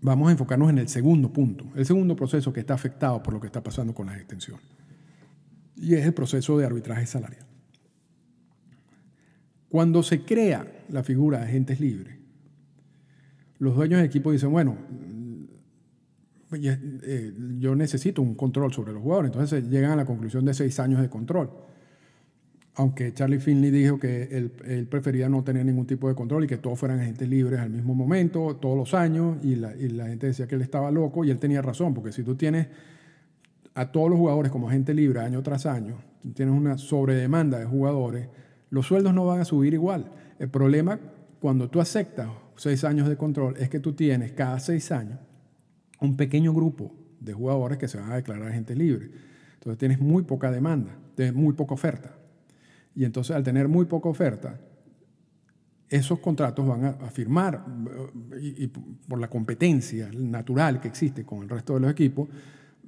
vamos 0.00 0.28
a 0.28 0.32
enfocarnos 0.32 0.70
en 0.70 0.78
el 0.78 0.88
segundo 0.88 1.32
punto, 1.32 1.64
el 1.74 1.84
segundo 1.84 2.16
proceso 2.16 2.52
que 2.52 2.60
está 2.60 2.74
afectado 2.74 3.22
por 3.22 3.34
lo 3.34 3.40
que 3.40 3.46
está 3.46 3.62
pasando 3.62 3.94
con 3.94 4.06
las 4.06 4.16
extensiones. 4.16 4.64
Y 5.76 5.94
es 5.94 6.04
el 6.04 6.14
proceso 6.14 6.58
de 6.58 6.66
arbitraje 6.66 7.06
salarial. 7.06 7.46
Cuando 9.68 10.02
se 10.02 10.22
crea 10.22 10.66
la 10.88 11.02
figura 11.02 11.38
de 11.38 11.44
agentes 11.44 11.80
libres, 11.80 12.16
los 13.58 13.74
dueños 13.76 14.00
de 14.00 14.06
equipo 14.06 14.32
dicen, 14.32 14.50
bueno, 14.50 14.76
eh, 16.52 17.34
yo 17.58 17.74
necesito 17.74 18.22
un 18.22 18.34
control 18.34 18.72
sobre 18.72 18.92
los 18.92 19.02
jugadores. 19.02 19.30
Entonces 19.30 19.68
llegan 19.68 19.92
a 19.92 19.96
la 19.96 20.06
conclusión 20.06 20.44
de 20.44 20.54
seis 20.54 20.80
años 20.80 21.00
de 21.00 21.10
control 21.10 21.50
aunque 22.78 23.12
Charlie 23.12 23.40
Finley 23.40 23.72
dijo 23.72 23.98
que 23.98 24.22
él, 24.30 24.86
prefería 24.88 25.28
no 25.28 25.42
tener 25.42 25.66
ningún 25.66 25.84
tipo 25.84 26.08
de 26.08 26.14
control 26.14 26.44
y 26.44 26.46
que 26.46 26.58
todos 26.58 26.78
fueran 26.78 27.00
agentes 27.00 27.28
libres 27.28 27.58
al 27.58 27.70
mismo 27.70 27.92
momento, 27.92 28.54
todos 28.54 28.76
los 28.76 28.94
años, 28.94 29.36
y 29.42 29.56
la, 29.56 29.72
gente 30.06 30.28
decía 30.28 30.46
que 30.46 30.54
él 30.54 30.62
estaba 30.62 30.92
loco 30.92 31.24
y 31.24 31.32
él 31.32 31.40
tenía 31.40 31.60
razón, 31.60 31.92
porque 31.92 32.12
si 32.12 32.22
tú 32.22 32.36
tienes 32.36 32.68
a 33.74 33.90
todos 33.90 34.08
los 34.08 34.16
jugadores 34.16 34.52
como 34.52 34.68
agente 34.68 34.94
libre 34.94 35.18
año 35.18 35.42
tras 35.42 35.66
año, 35.66 35.96
tienes 36.34 36.54
una 36.54 36.78
sobredemanda 36.78 37.58
de 37.58 37.64
jugadores, 37.64 38.28
los 38.70 38.86
sueldos 38.86 39.12
no 39.12 39.26
van 39.26 39.40
a 39.40 39.44
subir 39.44 39.74
igual. 39.74 40.12
El 40.38 40.48
problema 40.48 41.00
cuando 41.40 41.68
tú 41.68 41.80
aceptas 41.80 42.28
seis 42.54 42.84
años 42.84 43.08
de 43.08 43.16
control 43.16 43.56
es 43.58 43.68
que 43.68 43.80
tú 43.80 43.94
tienes 43.94 44.32
cada 44.32 44.60
seis 44.60 44.92
años 44.92 45.18
un 46.00 46.16
pequeño 46.16 46.54
grupo 46.54 46.94
de 47.18 47.32
jugadores 47.32 47.76
que 47.76 47.88
se 47.88 47.98
van 47.98 48.12
a 48.12 48.16
declarar 48.16 48.46
agentes 48.46 48.78
libres. 48.78 49.10
Entonces 49.54 49.78
tienes 49.78 49.98
muy 49.98 50.22
poca 50.22 50.52
demanda, 50.52 50.96
tienes 51.16 51.34
muy 51.34 51.54
poca 51.54 51.74
oferta. 51.74 52.14
Y 52.98 53.04
entonces 53.04 53.36
al 53.36 53.44
tener 53.44 53.68
muy 53.68 53.84
poca 53.84 54.08
oferta, 54.08 54.58
esos 55.88 56.18
contratos 56.18 56.66
van 56.66 56.84
a, 56.84 57.10
firmar, 57.12 57.64
y, 58.40 58.66
por 58.66 59.20
la 59.20 59.30
competencia 59.30 60.10
natural 60.12 60.80
que 60.80 60.88
existe 60.88 61.24
con 61.24 61.44
el 61.44 61.48
resto 61.48 61.74
de 61.74 61.80
los 61.80 61.92
equipos, 61.92 62.28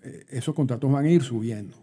eh, 0.02 0.24
esos 0.30 0.52
contratos 0.52 0.90
van 0.90 1.04
a 1.04 1.10
ir 1.10 1.22
subiendo. 1.22 1.76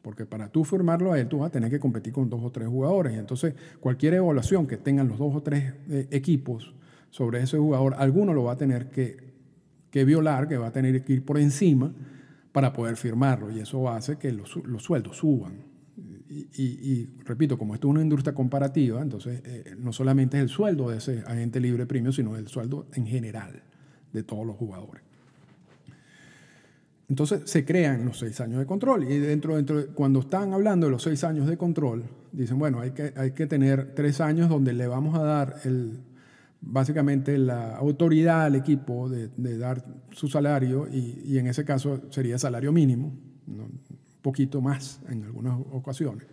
Porque 0.00 0.26
para 0.26 0.48
tú 0.48 0.62
firmarlo 0.62 1.10
a 1.10 1.18
él, 1.18 1.26
tú 1.26 1.38
vas 1.38 1.48
a 1.48 1.50
tener 1.50 1.70
que 1.70 1.80
competir 1.80 2.12
con 2.12 2.30
dos 2.30 2.40
o 2.40 2.52
tres 2.52 2.68
jugadores. 2.68 3.14
Y 3.14 3.18
entonces, 3.18 3.52
cualquier 3.80 4.14
evaluación 4.14 4.68
que 4.68 4.76
tengan 4.76 5.08
los 5.08 5.18
dos 5.18 5.34
o 5.34 5.42
tres 5.42 5.74
eh, 5.88 6.06
equipos 6.12 6.72
sobre 7.10 7.42
ese 7.42 7.58
jugador, 7.58 7.96
alguno 7.98 8.32
lo 8.32 8.44
va 8.44 8.52
a 8.52 8.56
tener 8.56 8.90
que, 8.90 9.16
que, 9.90 10.04
violar, 10.04 10.46
que 10.46 10.56
va 10.56 10.68
a 10.68 10.72
tener 10.72 11.02
que 11.02 11.14
ir 11.14 11.24
por 11.24 11.36
encima 11.36 11.92
para 12.52 12.72
poder 12.72 12.94
firmarlo. 12.94 13.50
Y 13.50 13.58
eso 13.58 13.90
hace 13.90 14.18
que 14.18 14.30
los, 14.30 14.54
los 14.64 14.84
sueldos 14.84 15.16
suban. 15.16 15.69
Y, 16.32 17.08
repito, 17.24 17.58
como 17.58 17.74
esto 17.74 17.88
es 17.88 17.90
una 17.90 18.02
industria 18.02 18.32
comparativa, 18.32 19.02
entonces 19.02 19.42
eh, 19.44 19.74
no 19.76 19.92
solamente 19.92 20.36
es 20.36 20.44
el 20.44 20.48
sueldo 20.48 20.88
de 20.88 20.98
ese 20.98 21.24
agente 21.26 21.58
libre 21.58 21.86
premio, 21.86 22.12
sino 22.12 22.36
el 22.36 22.46
sueldo 22.46 22.86
en 22.94 23.06
general 23.06 23.62
de 24.12 24.22
todos 24.22 24.46
los 24.46 24.56
jugadores. 24.56 25.02
Entonces 27.08 27.42
se 27.50 27.64
crean 27.64 28.04
los 28.04 28.20
seis 28.20 28.40
años 28.40 28.60
de 28.60 28.66
control 28.66 29.02
y 29.02 29.18
dentro, 29.18 29.56
dentro 29.56 29.84
cuando 29.94 30.20
están 30.20 30.52
hablando 30.52 30.86
de 30.86 30.92
los 30.92 31.02
seis 31.02 31.24
años 31.24 31.48
de 31.48 31.56
control, 31.56 32.04
dicen, 32.30 32.56
bueno, 32.60 32.78
hay 32.78 32.92
que, 32.92 33.12
hay 33.16 33.32
que 33.32 33.48
tener 33.48 33.94
tres 33.96 34.20
años 34.20 34.48
donde 34.48 34.72
le 34.72 34.86
vamos 34.86 35.16
a 35.16 35.24
dar 35.24 35.56
el, 35.64 35.98
básicamente 36.60 37.38
la 37.38 37.76
autoridad 37.76 38.42
al 38.42 38.54
equipo 38.54 39.08
de, 39.08 39.28
dar 39.58 39.84
su 40.12 40.28
salario 40.28 40.86
y, 40.88 41.38
en 41.38 41.46
ese 41.46 41.64
caso 41.64 42.00
sería 42.10 42.38
salario 42.38 42.72
mínimo. 42.72 43.12
Poquito 44.22 44.60
más 44.60 45.00
en 45.08 45.24
algunas 45.24 45.58
ocasiones, 45.72 46.26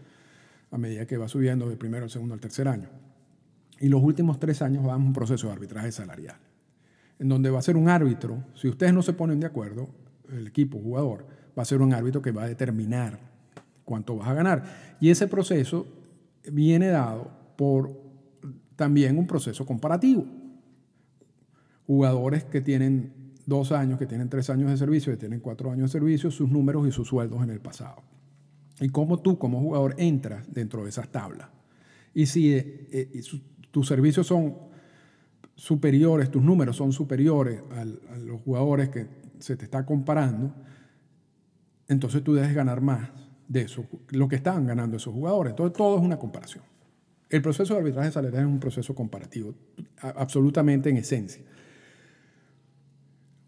a 0.71 0.77
medida 0.77 1.05
que 1.05 1.17
va 1.17 1.27
subiendo 1.27 1.67
del 1.67 1.77
primero 1.77 2.03
al 2.03 2.09
segundo 2.09 2.33
al 2.33 2.39
tercer 2.39 2.67
año. 2.67 2.89
Y 3.79 3.89
los 3.89 4.01
últimos 4.01 4.39
tres 4.39 4.61
años 4.61 4.83
vamos 4.83 5.05
a 5.05 5.07
un 5.07 5.13
proceso 5.13 5.47
de 5.47 5.53
arbitraje 5.53 5.91
salarial, 5.91 6.37
en 7.19 7.29
donde 7.29 7.49
va 7.49 7.59
a 7.59 7.61
ser 7.61 7.77
un 7.77 7.89
árbitro, 7.89 8.43
si 8.55 8.67
ustedes 8.67 8.93
no 8.93 9.01
se 9.01 9.13
ponen 9.13 9.39
de 9.39 9.47
acuerdo, 9.47 9.89
el 10.31 10.47
equipo 10.47 10.79
jugador, 10.79 11.25
va 11.57 11.63
a 11.63 11.65
ser 11.65 11.81
un 11.81 11.93
árbitro 11.93 12.21
que 12.21 12.31
va 12.31 12.43
a 12.43 12.47
determinar 12.47 13.19
cuánto 13.85 14.17
vas 14.17 14.27
a 14.27 14.33
ganar. 14.33 14.97
Y 14.99 15.09
ese 15.09 15.27
proceso 15.27 15.87
viene 16.51 16.87
dado 16.87 17.31
por 17.55 18.07
también 18.75 19.17
un 19.17 19.27
proceso 19.27 19.65
comparativo. 19.65 20.25
Jugadores 21.85 22.43
que 22.43 22.61
tienen 22.61 23.13
dos 23.47 23.71
años, 23.71 23.97
que 23.97 24.05
tienen 24.05 24.29
tres 24.29 24.51
años 24.51 24.69
de 24.69 24.77
servicio, 24.77 25.11
que 25.11 25.17
tienen 25.17 25.39
cuatro 25.39 25.71
años 25.71 25.91
de 25.91 25.99
servicio, 25.99 26.29
sus 26.29 26.49
números 26.51 26.87
y 26.87 26.91
sus 26.91 27.07
sueldos 27.07 27.41
en 27.41 27.49
el 27.49 27.61
pasado. 27.61 28.03
Y 28.79 28.89
cómo 28.89 29.19
tú 29.19 29.39
como 29.39 29.59
jugador 29.59 29.95
entras 29.97 30.45
dentro 30.53 30.83
de 30.83 30.89
esas 30.89 31.09
tablas. 31.09 31.47
Y 32.13 32.27
si 32.27 32.53
eh, 32.53 32.87
eh, 32.91 33.21
tus 33.71 33.87
servicios 33.87 34.27
son 34.27 34.55
superiores, 35.55 36.29
tus 36.29 36.43
números 36.43 36.75
son 36.75 36.91
superiores 36.91 37.61
a 37.71 37.85
los 38.17 38.41
jugadores 38.41 38.89
que 38.89 39.07
se 39.39 39.55
te 39.55 39.65
está 39.65 39.85
comparando, 39.85 40.53
entonces 41.87 42.23
tú 42.23 42.33
debes 42.33 42.53
ganar 42.53 42.81
más 42.81 43.09
de 43.47 43.61
eso, 43.61 43.85
lo 44.09 44.27
que 44.27 44.35
estaban 44.35 44.67
ganando 44.67 44.97
esos 44.97 45.13
jugadores. 45.13 45.51
Entonces 45.51 45.75
todo 45.75 45.97
es 45.97 46.03
una 46.03 46.19
comparación. 46.19 46.63
El 47.29 47.41
proceso 47.41 47.73
de 47.73 47.79
arbitraje 47.79 48.11
salarial 48.11 48.43
es 48.43 48.49
un 48.49 48.59
proceso 48.59 48.93
comparativo, 48.93 49.55
absolutamente 50.01 50.89
en 50.89 50.97
esencia. 50.97 51.43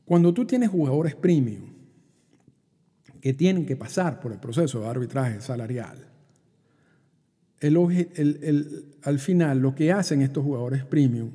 Cuando 0.09 0.33
tú 0.33 0.43
tienes 0.43 0.69
jugadores 0.69 1.13
premium 1.13 1.69
que 3.21 3.31
tienen 3.31 3.67
que 3.67 3.75
pasar 3.75 4.19
por 4.19 4.31
el 4.31 4.39
proceso 4.39 4.79
de 4.81 4.87
arbitraje 4.87 5.39
salarial, 5.39 6.03
al 9.03 9.19
final 9.19 9.59
lo 9.59 9.75
que 9.75 9.91
hacen 9.91 10.23
estos 10.23 10.43
jugadores 10.43 10.83
premium, 10.83 11.29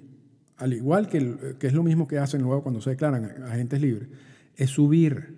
al 0.56 0.72
igual 0.72 1.08
que, 1.08 1.54
es 1.60 1.72
lo 1.72 1.84
mismo 1.84 2.08
que 2.08 2.18
hacen 2.18 2.42
luego 2.42 2.64
cuando 2.64 2.80
se 2.80 2.90
declaran 2.90 3.44
agentes 3.44 3.80
libres, 3.80 4.08
es 4.56 4.70
subir 4.70 5.36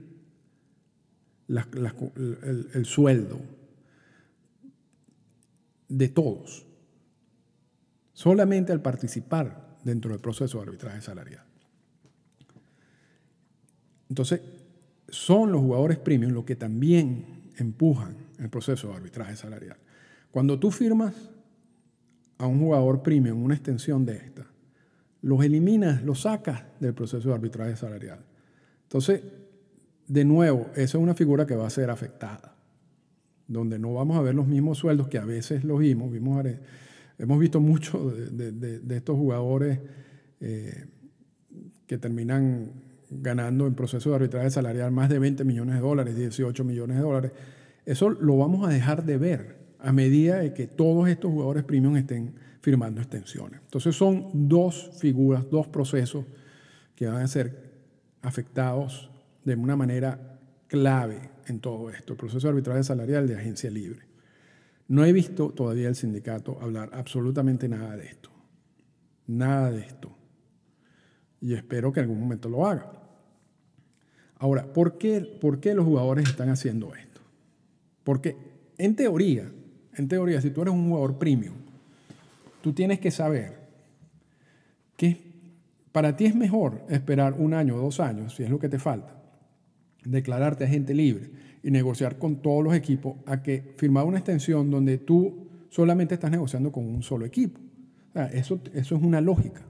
el 1.47 2.87
sueldo 2.87 3.39
de 5.91 6.09
todos, 6.09 6.65
solamente 8.15 8.73
al 8.73 8.81
participar 8.81 9.77
dentro 9.85 10.13
del 10.13 10.21
proceso 10.21 10.57
de 10.57 10.63
arbitraje 10.63 11.03
salarial. 11.03 11.46
Entonces, 14.09 14.41
son 15.09 15.53
los 15.53 15.61
jugadores 15.61 15.99
premium 15.99 16.33
los 16.33 16.45
que 16.45 16.57
también 16.57 17.51
empujan 17.59 18.17
el 18.39 18.49
proceso 18.49 18.89
de 18.89 18.95
arbitraje 18.95 19.37
salarial. 19.37 19.77
Cuando 20.31 20.59
tú 20.59 20.71
firmas 20.71 21.15
a 22.39 22.47
un 22.47 22.61
jugador 22.61 23.03
premium 23.03 23.43
una 23.43 23.55
extensión 23.55 24.05
de 24.05 24.17
esta, 24.17 24.47
los 25.23 25.43
eliminas, 25.43 26.03
los 26.03 26.23
sacas 26.23 26.65
del 26.79 26.95
proceso 26.95 27.29
de 27.29 27.35
arbitraje 27.35 27.77
salarial. 27.77 28.21
Entonces, 28.83 29.23
de 30.07 30.25
nuevo, 30.25 30.69
esa 30.75 30.99
es 30.99 31.03
una 31.03 31.15
figura 31.15 31.47
que 31.47 31.57
va 31.57 31.67
a 31.67 31.71
ser 31.71 31.91
afectada, 31.91 32.55
donde 33.49 33.79
no 33.79 33.95
vamos 33.95 34.17
a 34.17 34.23
ver 34.23 34.35
los 34.35 34.47
mismos 34.47 34.79
sueldos 34.79 35.09
que 35.09 35.19
a 35.19 35.25
veces 35.25 35.65
los 35.65 35.81
vimos. 35.81 36.13
hemos 37.19 37.39
visto 37.41 37.61
mucho 37.61 38.11
de, 38.11 38.97
estos 38.97 39.17
jugadores 39.17 39.81
eh, 40.41 40.87
que 41.87 41.99
terminan 41.99 42.71
ganando 43.21 43.67
en 43.67 43.75
proceso 43.75 44.11
de 44.11 44.17
arbitraje 44.17 44.51
salarial 44.51 44.91
más 44.93 45.09
de 45.09 45.19
20 45.19 45.45
millones 45.45 45.77
de 45.77 45.81
dólares, 45.81 46.17
18 46.17 46.65
millones 46.65 46.97
de 46.97 47.03
dólares. 47.03 47.33
Eso 47.85 48.11
lo 48.11 48.37
vamos 48.37 48.67
a 48.67 48.71
dejar 48.71 49.05
de 49.05 49.19
ver 49.19 49.57
a 49.79 49.93
medida 49.93 50.39
de 50.39 50.53
que 50.53 50.67
todos 50.67 51.09
estos 51.09 51.31
jugadores 51.31 51.65
premium 51.65 51.97
estén 51.97 52.35
firmando 52.61 53.01
extensiones. 53.01 53.61
Entonces 53.63 53.95
son 53.95 54.49
dos 54.49 54.91
figuras, 54.99 55.49
dos 55.51 55.69
procesos 55.69 56.25
que 56.95 57.07
van 57.07 57.23
a 57.23 57.29
ser 57.29 57.75
afectados 58.23 59.11
de 59.45 59.55
una 59.55 59.77
manera 59.77 60.39
clave 60.67 61.31
en 61.47 61.61
todo 61.61 61.91
esto, 61.91 62.15
el 62.15 62.19
proceso 62.19 62.47
de 62.47 62.51
arbitraje 62.51 62.83
salarial 62.83 63.29
de 63.29 63.37
agencia 63.37 63.71
libre. 63.71 64.01
No 64.89 65.05
he 65.05 65.13
visto 65.13 65.51
todavía 65.51 65.89
el 65.89 65.95
sindicato 65.95 66.59
hablar 66.61 66.91
absolutamente 66.93 67.69
nada 67.69 67.97
de 67.97 68.07
esto, 68.07 68.31
nada 69.27 69.71
de 69.71 69.81
esto 69.81 70.17
y 71.41 71.55
espero 71.55 71.93
que 71.93 72.01
en 72.01 72.05
algún 72.05 72.21
momento 72.21 72.49
lo 72.49 72.67
haga. 72.67 72.93
Ahora, 74.39 74.65
¿por 74.73 74.99
qué, 74.99 75.21
¿por 75.21 75.61
qué 75.61 75.75
los 75.75 75.85
jugadores 75.85 76.29
están 76.29 76.51
haciendo 76.51 76.95
esto? 76.95 77.21
Porque 78.05 78.37
en 78.79 78.95
teoría, 78.95 79.51
en 79.95 80.09
teoría, 80.09 80.41
si 80.41 80.51
tú 80.51 80.63
eres 80.63 80.75
un 80.75 80.89
jugador 80.89 81.19
premium, 81.19 81.55
tú 82.61 82.73
tienes 82.73 83.01
que 83.01 83.11
saber 83.11 83.55
que 84.97 85.27
para 85.93 86.17
ti 86.17 86.27
es 86.27 86.35
mejor 86.35 86.83
esperar 86.91 87.35
un 87.39 87.55
año 87.55 87.77
o 87.77 87.81
dos 87.81 88.01
años, 88.01 88.35
si 88.35 88.43
es 88.43 88.51
lo 88.51 88.59
que 88.59 88.69
te 88.69 88.79
falta, 88.79 89.15
declararte 90.05 90.65
agente 90.65 90.93
libre 90.95 91.31
y 91.63 91.71
negociar 91.71 92.19
con 92.19 92.37
todos 92.37 92.63
los 92.63 92.75
equipos 92.75 93.17
a 93.25 93.43
que 93.43 93.75
firmar 93.77 94.05
una 94.05 94.19
extensión 94.19 94.71
donde 94.71 94.99
tú 94.99 95.49
solamente 95.71 96.15
estás 96.15 96.31
negociando 96.31 96.71
con 96.71 96.85
un 96.85 97.03
solo 97.03 97.25
equipo. 97.25 97.59
eso, 98.33 98.61
eso 98.75 98.97
es 98.97 99.03
una 99.03 99.21
lógica. 99.21 99.63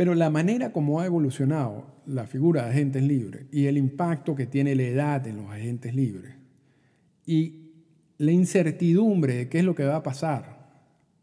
Pero 0.00 0.14
la 0.14 0.30
manera 0.30 0.72
como 0.72 0.98
ha 0.98 1.04
evolucionado 1.04 1.84
la 2.06 2.26
figura 2.26 2.62
de 2.62 2.70
agentes 2.70 3.02
libres 3.02 3.44
y 3.52 3.66
el 3.66 3.76
impacto 3.76 4.34
que 4.34 4.46
tiene 4.46 4.74
la 4.74 4.84
edad 4.84 5.26
en 5.26 5.36
los 5.36 5.50
agentes 5.50 5.94
libres 5.94 6.36
y 7.26 7.68
la 8.16 8.32
incertidumbre 8.32 9.34
de 9.34 9.48
qué 9.50 9.58
es 9.58 9.64
lo 9.66 9.74
que 9.74 9.84
va 9.84 9.96
a 9.96 10.02
pasar 10.02 10.70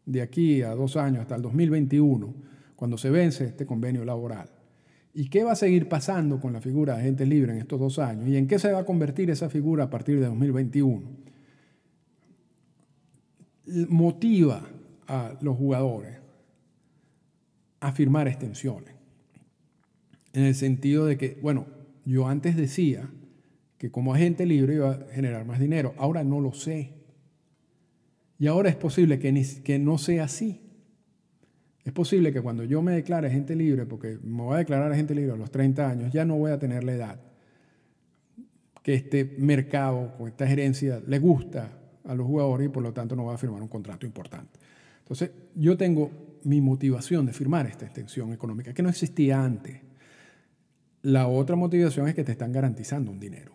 de 0.06 0.22
aquí 0.22 0.62
a 0.62 0.76
dos 0.76 0.96
años 0.96 1.22
hasta 1.22 1.34
el 1.34 1.42
2021, 1.42 2.32
cuando 2.76 2.96
se 2.98 3.10
vence 3.10 3.46
este 3.46 3.66
convenio 3.66 4.04
laboral, 4.04 4.48
y 5.12 5.28
qué 5.28 5.42
va 5.42 5.50
a 5.50 5.56
seguir 5.56 5.88
pasando 5.88 6.38
con 6.38 6.52
la 6.52 6.60
figura 6.60 6.94
de 6.94 7.00
agentes 7.00 7.26
libres 7.26 7.56
en 7.56 7.62
estos 7.62 7.80
dos 7.80 7.98
años 7.98 8.28
y 8.28 8.36
en 8.36 8.46
qué 8.46 8.60
se 8.60 8.70
va 8.70 8.78
a 8.78 8.84
convertir 8.84 9.28
esa 9.28 9.50
figura 9.50 9.82
a 9.82 9.90
partir 9.90 10.20
de 10.20 10.26
2021, 10.26 11.02
motiva 13.88 14.62
a 15.08 15.36
los 15.40 15.56
jugadores 15.56 16.17
a 17.80 17.92
firmar 17.92 18.28
extensiones. 18.28 18.94
En 20.32 20.44
el 20.44 20.54
sentido 20.54 21.06
de 21.06 21.16
que, 21.16 21.38
bueno, 21.40 21.66
yo 22.04 22.28
antes 22.28 22.56
decía 22.56 23.10
que 23.78 23.90
como 23.90 24.14
agente 24.14 24.46
libre 24.46 24.74
iba 24.74 24.90
a 24.90 25.06
generar 25.12 25.44
más 25.44 25.60
dinero, 25.60 25.94
ahora 25.98 26.24
no 26.24 26.40
lo 26.40 26.52
sé. 26.52 26.92
Y 28.38 28.46
ahora 28.46 28.68
es 28.68 28.76
posible 28.76 29.18
que, 29.18 29.46
que 29.64 29.78
no 29.78 29.98
sea 29.98 30.24
así. 30.24 30.60
Es 31.84 31.92
posible 31.92 32.32
que 32.32 32.40
cuando 32.40 32.64
yo 32.64 32.82
me 32.82 32.92
declare 32.92 33.28
agente 33.28 33.56
libre, 33.56 33.86
porque 33.86 34.18
me 34.22 34.42
voy 34.42 34.56
a 34.56 34.58
declarar 34.58 34.92
agente 34.92 35.14
libre 35.14 35.32
a 35.32 35.36
los 35.36 35.50
30 35.50 35.90
años, 35.90 36.12
ya 36.12 36.24
no 36.24 36.36
voy 36.36 36.50
a 36.50 36.58
tener 36.58 36.84
la 36.84 36.92
edad 36.92 37.20
que 38.82 38.94
este 38.94 39.36
mercado, 39.38 40.14
con 40.16 40.28
esta 40.28 40.46
gerencia, 40.46 41.02
le 41.06 41.18
gusta 41.18 41.78
a 42.04 42.14
los 42.14 42.26
jugadores 42.26 42.66
y 42.66 42.68
por 42.70 42.82
lo 42.82 42.92
tanto 42.92 43.14
no 43.16 43.26
va 43.26 43.34
a 43.34 43.38
firmar 43.38 43.60
un 43.60 43.68
contrato 43.68 44.06
importante. 44.06 44.58
Entonces, 45.00 45.30
yo 45.54 45.76
tengo 45.76 46.10
mi 46.48 46.62
motivación 46.62 47.26
de 47.26 47.34
firmar 47.34 47.66
esta 47.66 47.84
extensión 47.84 48.32
económica, 48.32 48.72
que 48.72 48.82
no 48.82 48.88
existía 48.88 49.44
antes. 49.44 49.82
La 51.02 51.28
otra 51.28 51.56
motivación 51.56 52.08
es 52.08 52.14
que 52.14 52.24
te 52.24 52.32
están 52.32 52.52
garantizando 52.52 53.10
un 53.10 53.20
dinero. 53.20 53.52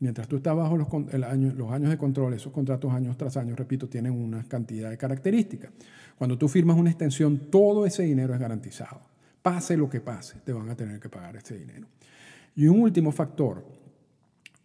Mientras 0.00 0.26
tú 0.26 0.34
estás 0.34 0.56
bajo 0.56 0.76
los, 0.76 0.88
los 0.90 1.70
años 1.70 1.90
de 1.90 1.96
control, 1.96 2.34
esos 2.34 2.52
contratos 2.52 2.92
años 2.92 3.16
tras 3.16 3.36
años, 3.36 3.56
repito, 3.56 3.88
tienen 3.88 4.12
una 4.14 4.42
cantidad 4.42 4.90
de 4.90 4.98
características. 4.98 5.70
Cuando 6.18 6.36
tú 6.36 6.48
firmas 6.48 6.76
una 6.76 6.90
extensión, 6.90 7.38
todo 7.50 7.86
ese 7.86 8.02
dinero 8.02 8.34
es 8.34 8.40
garantizado. 8.40 9.00
Pase 9.40 9.76
lo 9.76 9.88
que 9.88 10.00
pase, 10.00 10.40
te 10.44 10.52
van 10.52 10.68
a 10.70 10.74
tener 10.74 10.98
que 10.98 11.08
pagar 11.08 11.36
ese 11.36 11.56
dinero. 11.56 11.86
Y 12.56 12.66
un 12.66 12.80
último 12.80 13.12
factor 13.12 13.64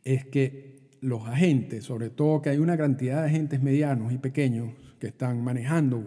es 0.03 0.25
que 0.25 0.79
los 1.01 1.27
agentes, 1.27 1.83
sobre 1.83 2.09
todo 2.09 2.41
que 2.41 2.49
hay 2.49 2.57
una 2.57 2.77
cantidad 2.77 3.21
de 3.21 3.27
agentes 3.27 3.61
medianos 3.61 4.11
y 4.11 4.17
pequeños 4.17 4.73
que 4.99 5.07
están 5.07 5.43
manejando 5.43 6.03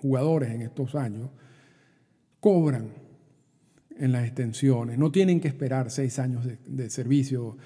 jugadores 0.00 0.50
en 0.50 0.62
estos 0.62 0.94
años, 0.94 1.30
cobran 2.40 2.92
en 3.98 4.12
las 4.12 4.24
extensiones, 4.24 4.98
no 4.98 5.10
tienen 5.10 5.40
que 5.40 5.48
esperar 5.48 5.90
seis 5.90 6.18
años 6.18 6.46
de, 6.66 6.90
servicio 6.90 7.56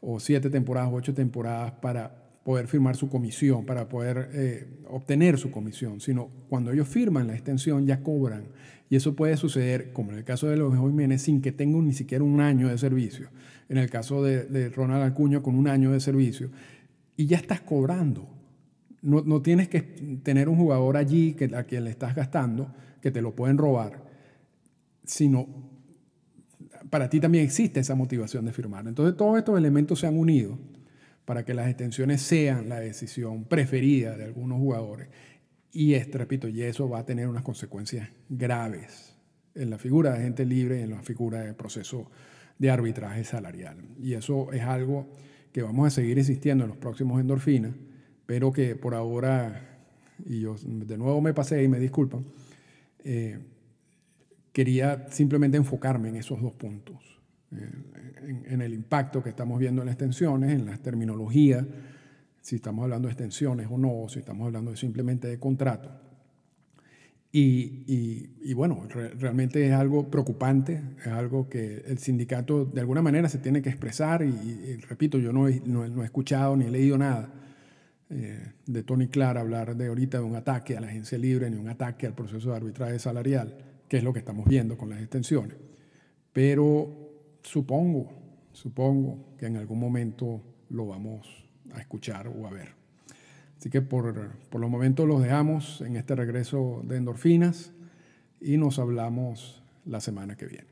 o 0.00 0.18
siete 0.20 0.48
temporadas 0.50 0.90
o 0.90 0.94
ocho 0.94 1.14
temporadas 1.14 1.72
para 1.72 2.22
poder 2.44 2.66
firmar 2.66 2.96
su 2.96 3.08
comisión, 3.08 3.64
para 3.66 3.88
poder 3.88 4.30
eh, 4.32 4.66
obtener 4.88 5.38
su 5.38 5.50
comisión, 5.50 6.00
sino 6.00 6.28
cuando 6.48 6.72
ellos 6.72 6.88
firman 6.88 7.26
la 7.26 7.34
extensión 7.34 7.86
ya 7.86 8.02
cobran. 8.02 8.46
Y 8.88 8.96
eso 8.96 9.14
puede 9.14 9.36
suceder, 9.36 9.92
como 9.92 10.12
en 10.12 10.18
el 10.18 10.24
caso 10.24 10.48
de 10.48 10.56
los 10.56 10.74
Jiménez, 10.74 11.22
sin 11.22 11.40
que 11.40 11.52
tengan 11.52 11.86
ni 11.86 11.94
siquiera 11.94 12.24
un 12.24 12.40
año 12.40 12.68
de 12.68 12.76
servicio. 12.76 13.28
En 13.68 13.78
el 13.78 13.88
caso 13.88 14.22
de, 14.22 14.44
de 14.44 14.68
Ronald 14.70 15.04
Acuña, 15.04 15.40
con 15.40 15.54
un 15.54 15.68
año 15.68 15.92
de 15.92 16.00
servicio. 16.00 16.50
Y 17.16 17.26
ya 17.26 17.36
estás 17.36 17.60
cobrando. 17.60 18.28
No, 19.02 19.42
tienes 19.42 19.68
que 19.68 19.82
tener 20.22 20.48
un 20.48 20.56
jugador 20.56 20.96
allí 20.96 21.34
que, 21.34 21.50
a 21.56 21.64
quien 21.64 21.84
le 21.84 21.90
estás 21.90 22.14
gastando, 22.14 22.72
que 23.00 23.10
te 23.10 23.20
lo 23.20 23.34
pueden 23.34 23.58
robar, 23.58 24.04
sino 25.04 25.48
para 26.88 27.08
ti 27.10 27.18
también 27.18 27.44
existe 27.44 27.80
esa 27.80 27.96
motivación 27.96 28.44
de 28.44 28.52
firmar. 28.52 28.86
Entonces 28.86 29.16
todos 29.16 29.38
estos 29.38 29.58
elementos 29.58 29.98
se 29.98 30.06
han 30.06 30.16
unido 30.16 30.56
para 31.24 31.44
que 31.44 31.52
las 31.52 31.68
extensiones 31.68 32.22
sean 32.22 32.68
la 32.68 32.78
decisión 32.78 33.44
preferida 33.44 34.16
de 34.16 34.24
algunos 34.24 34.58
jugadores. 34.58 35.08
Y 35.72 35.94
es, 35.94 36.10
repito, 36.12 36.46
y 36.48 36.62
eso 36.62 36.88
va 36.88 37.00
a 37.00 37.06
tener 37.06 37.28
unas 37.28 37.42
consecuencias 37.42 38.08
graves 38.28 39.16
en 39.54 39.70
la 39.70 39.78
figura 39.78 40.12
de 40.12 40.22
gente 40.22 40.44
libre 40.44 40.82
en 40.82 40.90
la 40.90 41.02
figura 41.02 41.40
de 41.40 41.54
proceso 41.54 42.10
de 42.58 42.70
arbitraje 42.70 43.24
salarial. 43.24 43.78
Y 44.00 44.14
eso 44.14 44.52
es 44.52 44.62
algo 44.62 45.10
que 45.52 45.62
vamos 45.62 45.86
a 45.86 45.90
seguir 45.90 46.18
insistiendo 46.18 46.64
en 46.64 46.70
los 46.70 46.78
próximos 46.78 47.20
endorfinas 47.20 47.72
pero 48.32 48.50
que 48.50 48.76
por 48.76 48.94
ahora, 48.94 49.76
y 50.24 50.40
yo 50.40 50.56
de 50.64 50.96
nuevo 50.96 51.20
me 51.20 51.34
pasé 51.34 51.62
y 51.62 51.68
me 51.68 51.78
disculpan, 51.78 52.24
eh, 53.04 53.38
quería 54.54 55.06
simplemente 55.10 55.58
enfocarme 55.58 56.08
en 56.08 56.16
esos 56.16 56.40
dos 56.40 56.54
puntos, 56.54 57.20
en, 57.50 58.62
el 58.62 58.72
impacto 58.72 59.22
que 59.22 59.28
estamos 59.28 59.58
viendo 59.58 59.82
en 59.82 59.86
las 59.88 59.96
extensiones, 59.96 60.50
en 60.52 60.64
la 60.64 60.78
terminología, 60.78 61.66
si 62.40 62.56
estamos 62.56 62.84
hablando 62.84 63.08
de 63.08 63.12
extensiones 63.12 63.68
o 63.70 63.76
no, 63.76 64.08
si 64.08 64.20
estamos 64.20 64.46
hablando 64.46 64.74
simplemente 64.76 65.28
de 65.28 65.38
contrato. 65.38 65.90
Y, 67.30 68.54
bueno, 68.54 68.88
realmente 69.18 69.66
es 69.66 69.74
algo 69.74 70.10
preocupante, 70.10 70.80
es 71.00 71.08
algo 71.08 71.50
que 71.50 71.84
el 71.86 71.98
sindicato 71.98 72.64
de 72.64 72.80
alguna 72.80 73.02
manera 73.02 73.28
se 73.28 73.36
tiene 73.36 73.60
que 73.60 73.68
expresar 73.68 74.22
y, 74.22 74.76
repito, 74.88 75.18
yo 75.18 75.34
no 75.34 75.50
no 75.66 76.02
he 76.02 76.04
escuchado 76.06 76.56
ni 76.56 76.64
he 76.64 76.70
leído 76.70 76.96
nada 76.96 77.34
eh, 78.14 78.52
de 78.66 78.82
Tony 78.82 79.08
Clara 79.08 79.40
hablar 79.40 79.74
de 79.74 79.86
ahorita 79.86 80.18
de 80.18 80.24
un 80.24 80.36
ataque 80.36 80.76
a 80.76 80.80
la 80.82 80.88
agencia 80.88 81.16
libre 81.16 81.48
ni 81.48 81.56
un 81.56 81.68
ataque 81.68 82.06
al 82.06 82.14
proceso 82.14 82.50
de 82.50 82.56
arbitraje 82.56 82.98
salarial, 82.98 83.56
que 83.88 83.96
es 83.96 84.04
lo 84.04 84.12
que 84.12 84.18
estamos 84.18 84.46
viendo 84.46 84.76
con 84.76 84.90
las 84.90 85.00
extensiones. 85.00 85.56
Pero 86.30 87.38
supongo, 87.42 88.12
supongo 88.52 89.34
que 89.38 89.46
en 89.46 89.56
algún 89.56 89.80
momento 89.80 90.42
lo 90.68 90.86
vamos 90.86 91.26
a 91.72 91.80
escuchar 91.80 92.28
o 92.28 92.46
a 92.46 92.50
ver. 92.50 92.74
Así 93.56 93.70
que 93.70 93.80
por, 93.80 94.32
por 94.50 94.60
los 94.60 94.68
momentos 94.68 95.08
los 95.08 95.22
dejamos 95.22 95.80
en 95.80 95.96
este 95.96 96.14
regreso 96.14 96.82
de 96.84 96.98
endorfinas 96.98 97.72
y 98.42 98.58
nos 98.58 98.78
hablamos 98.78 99.62
la 99.86 100.00
semana 100.00 100.36
que 100.36 100.46
viene. 100.46 100.71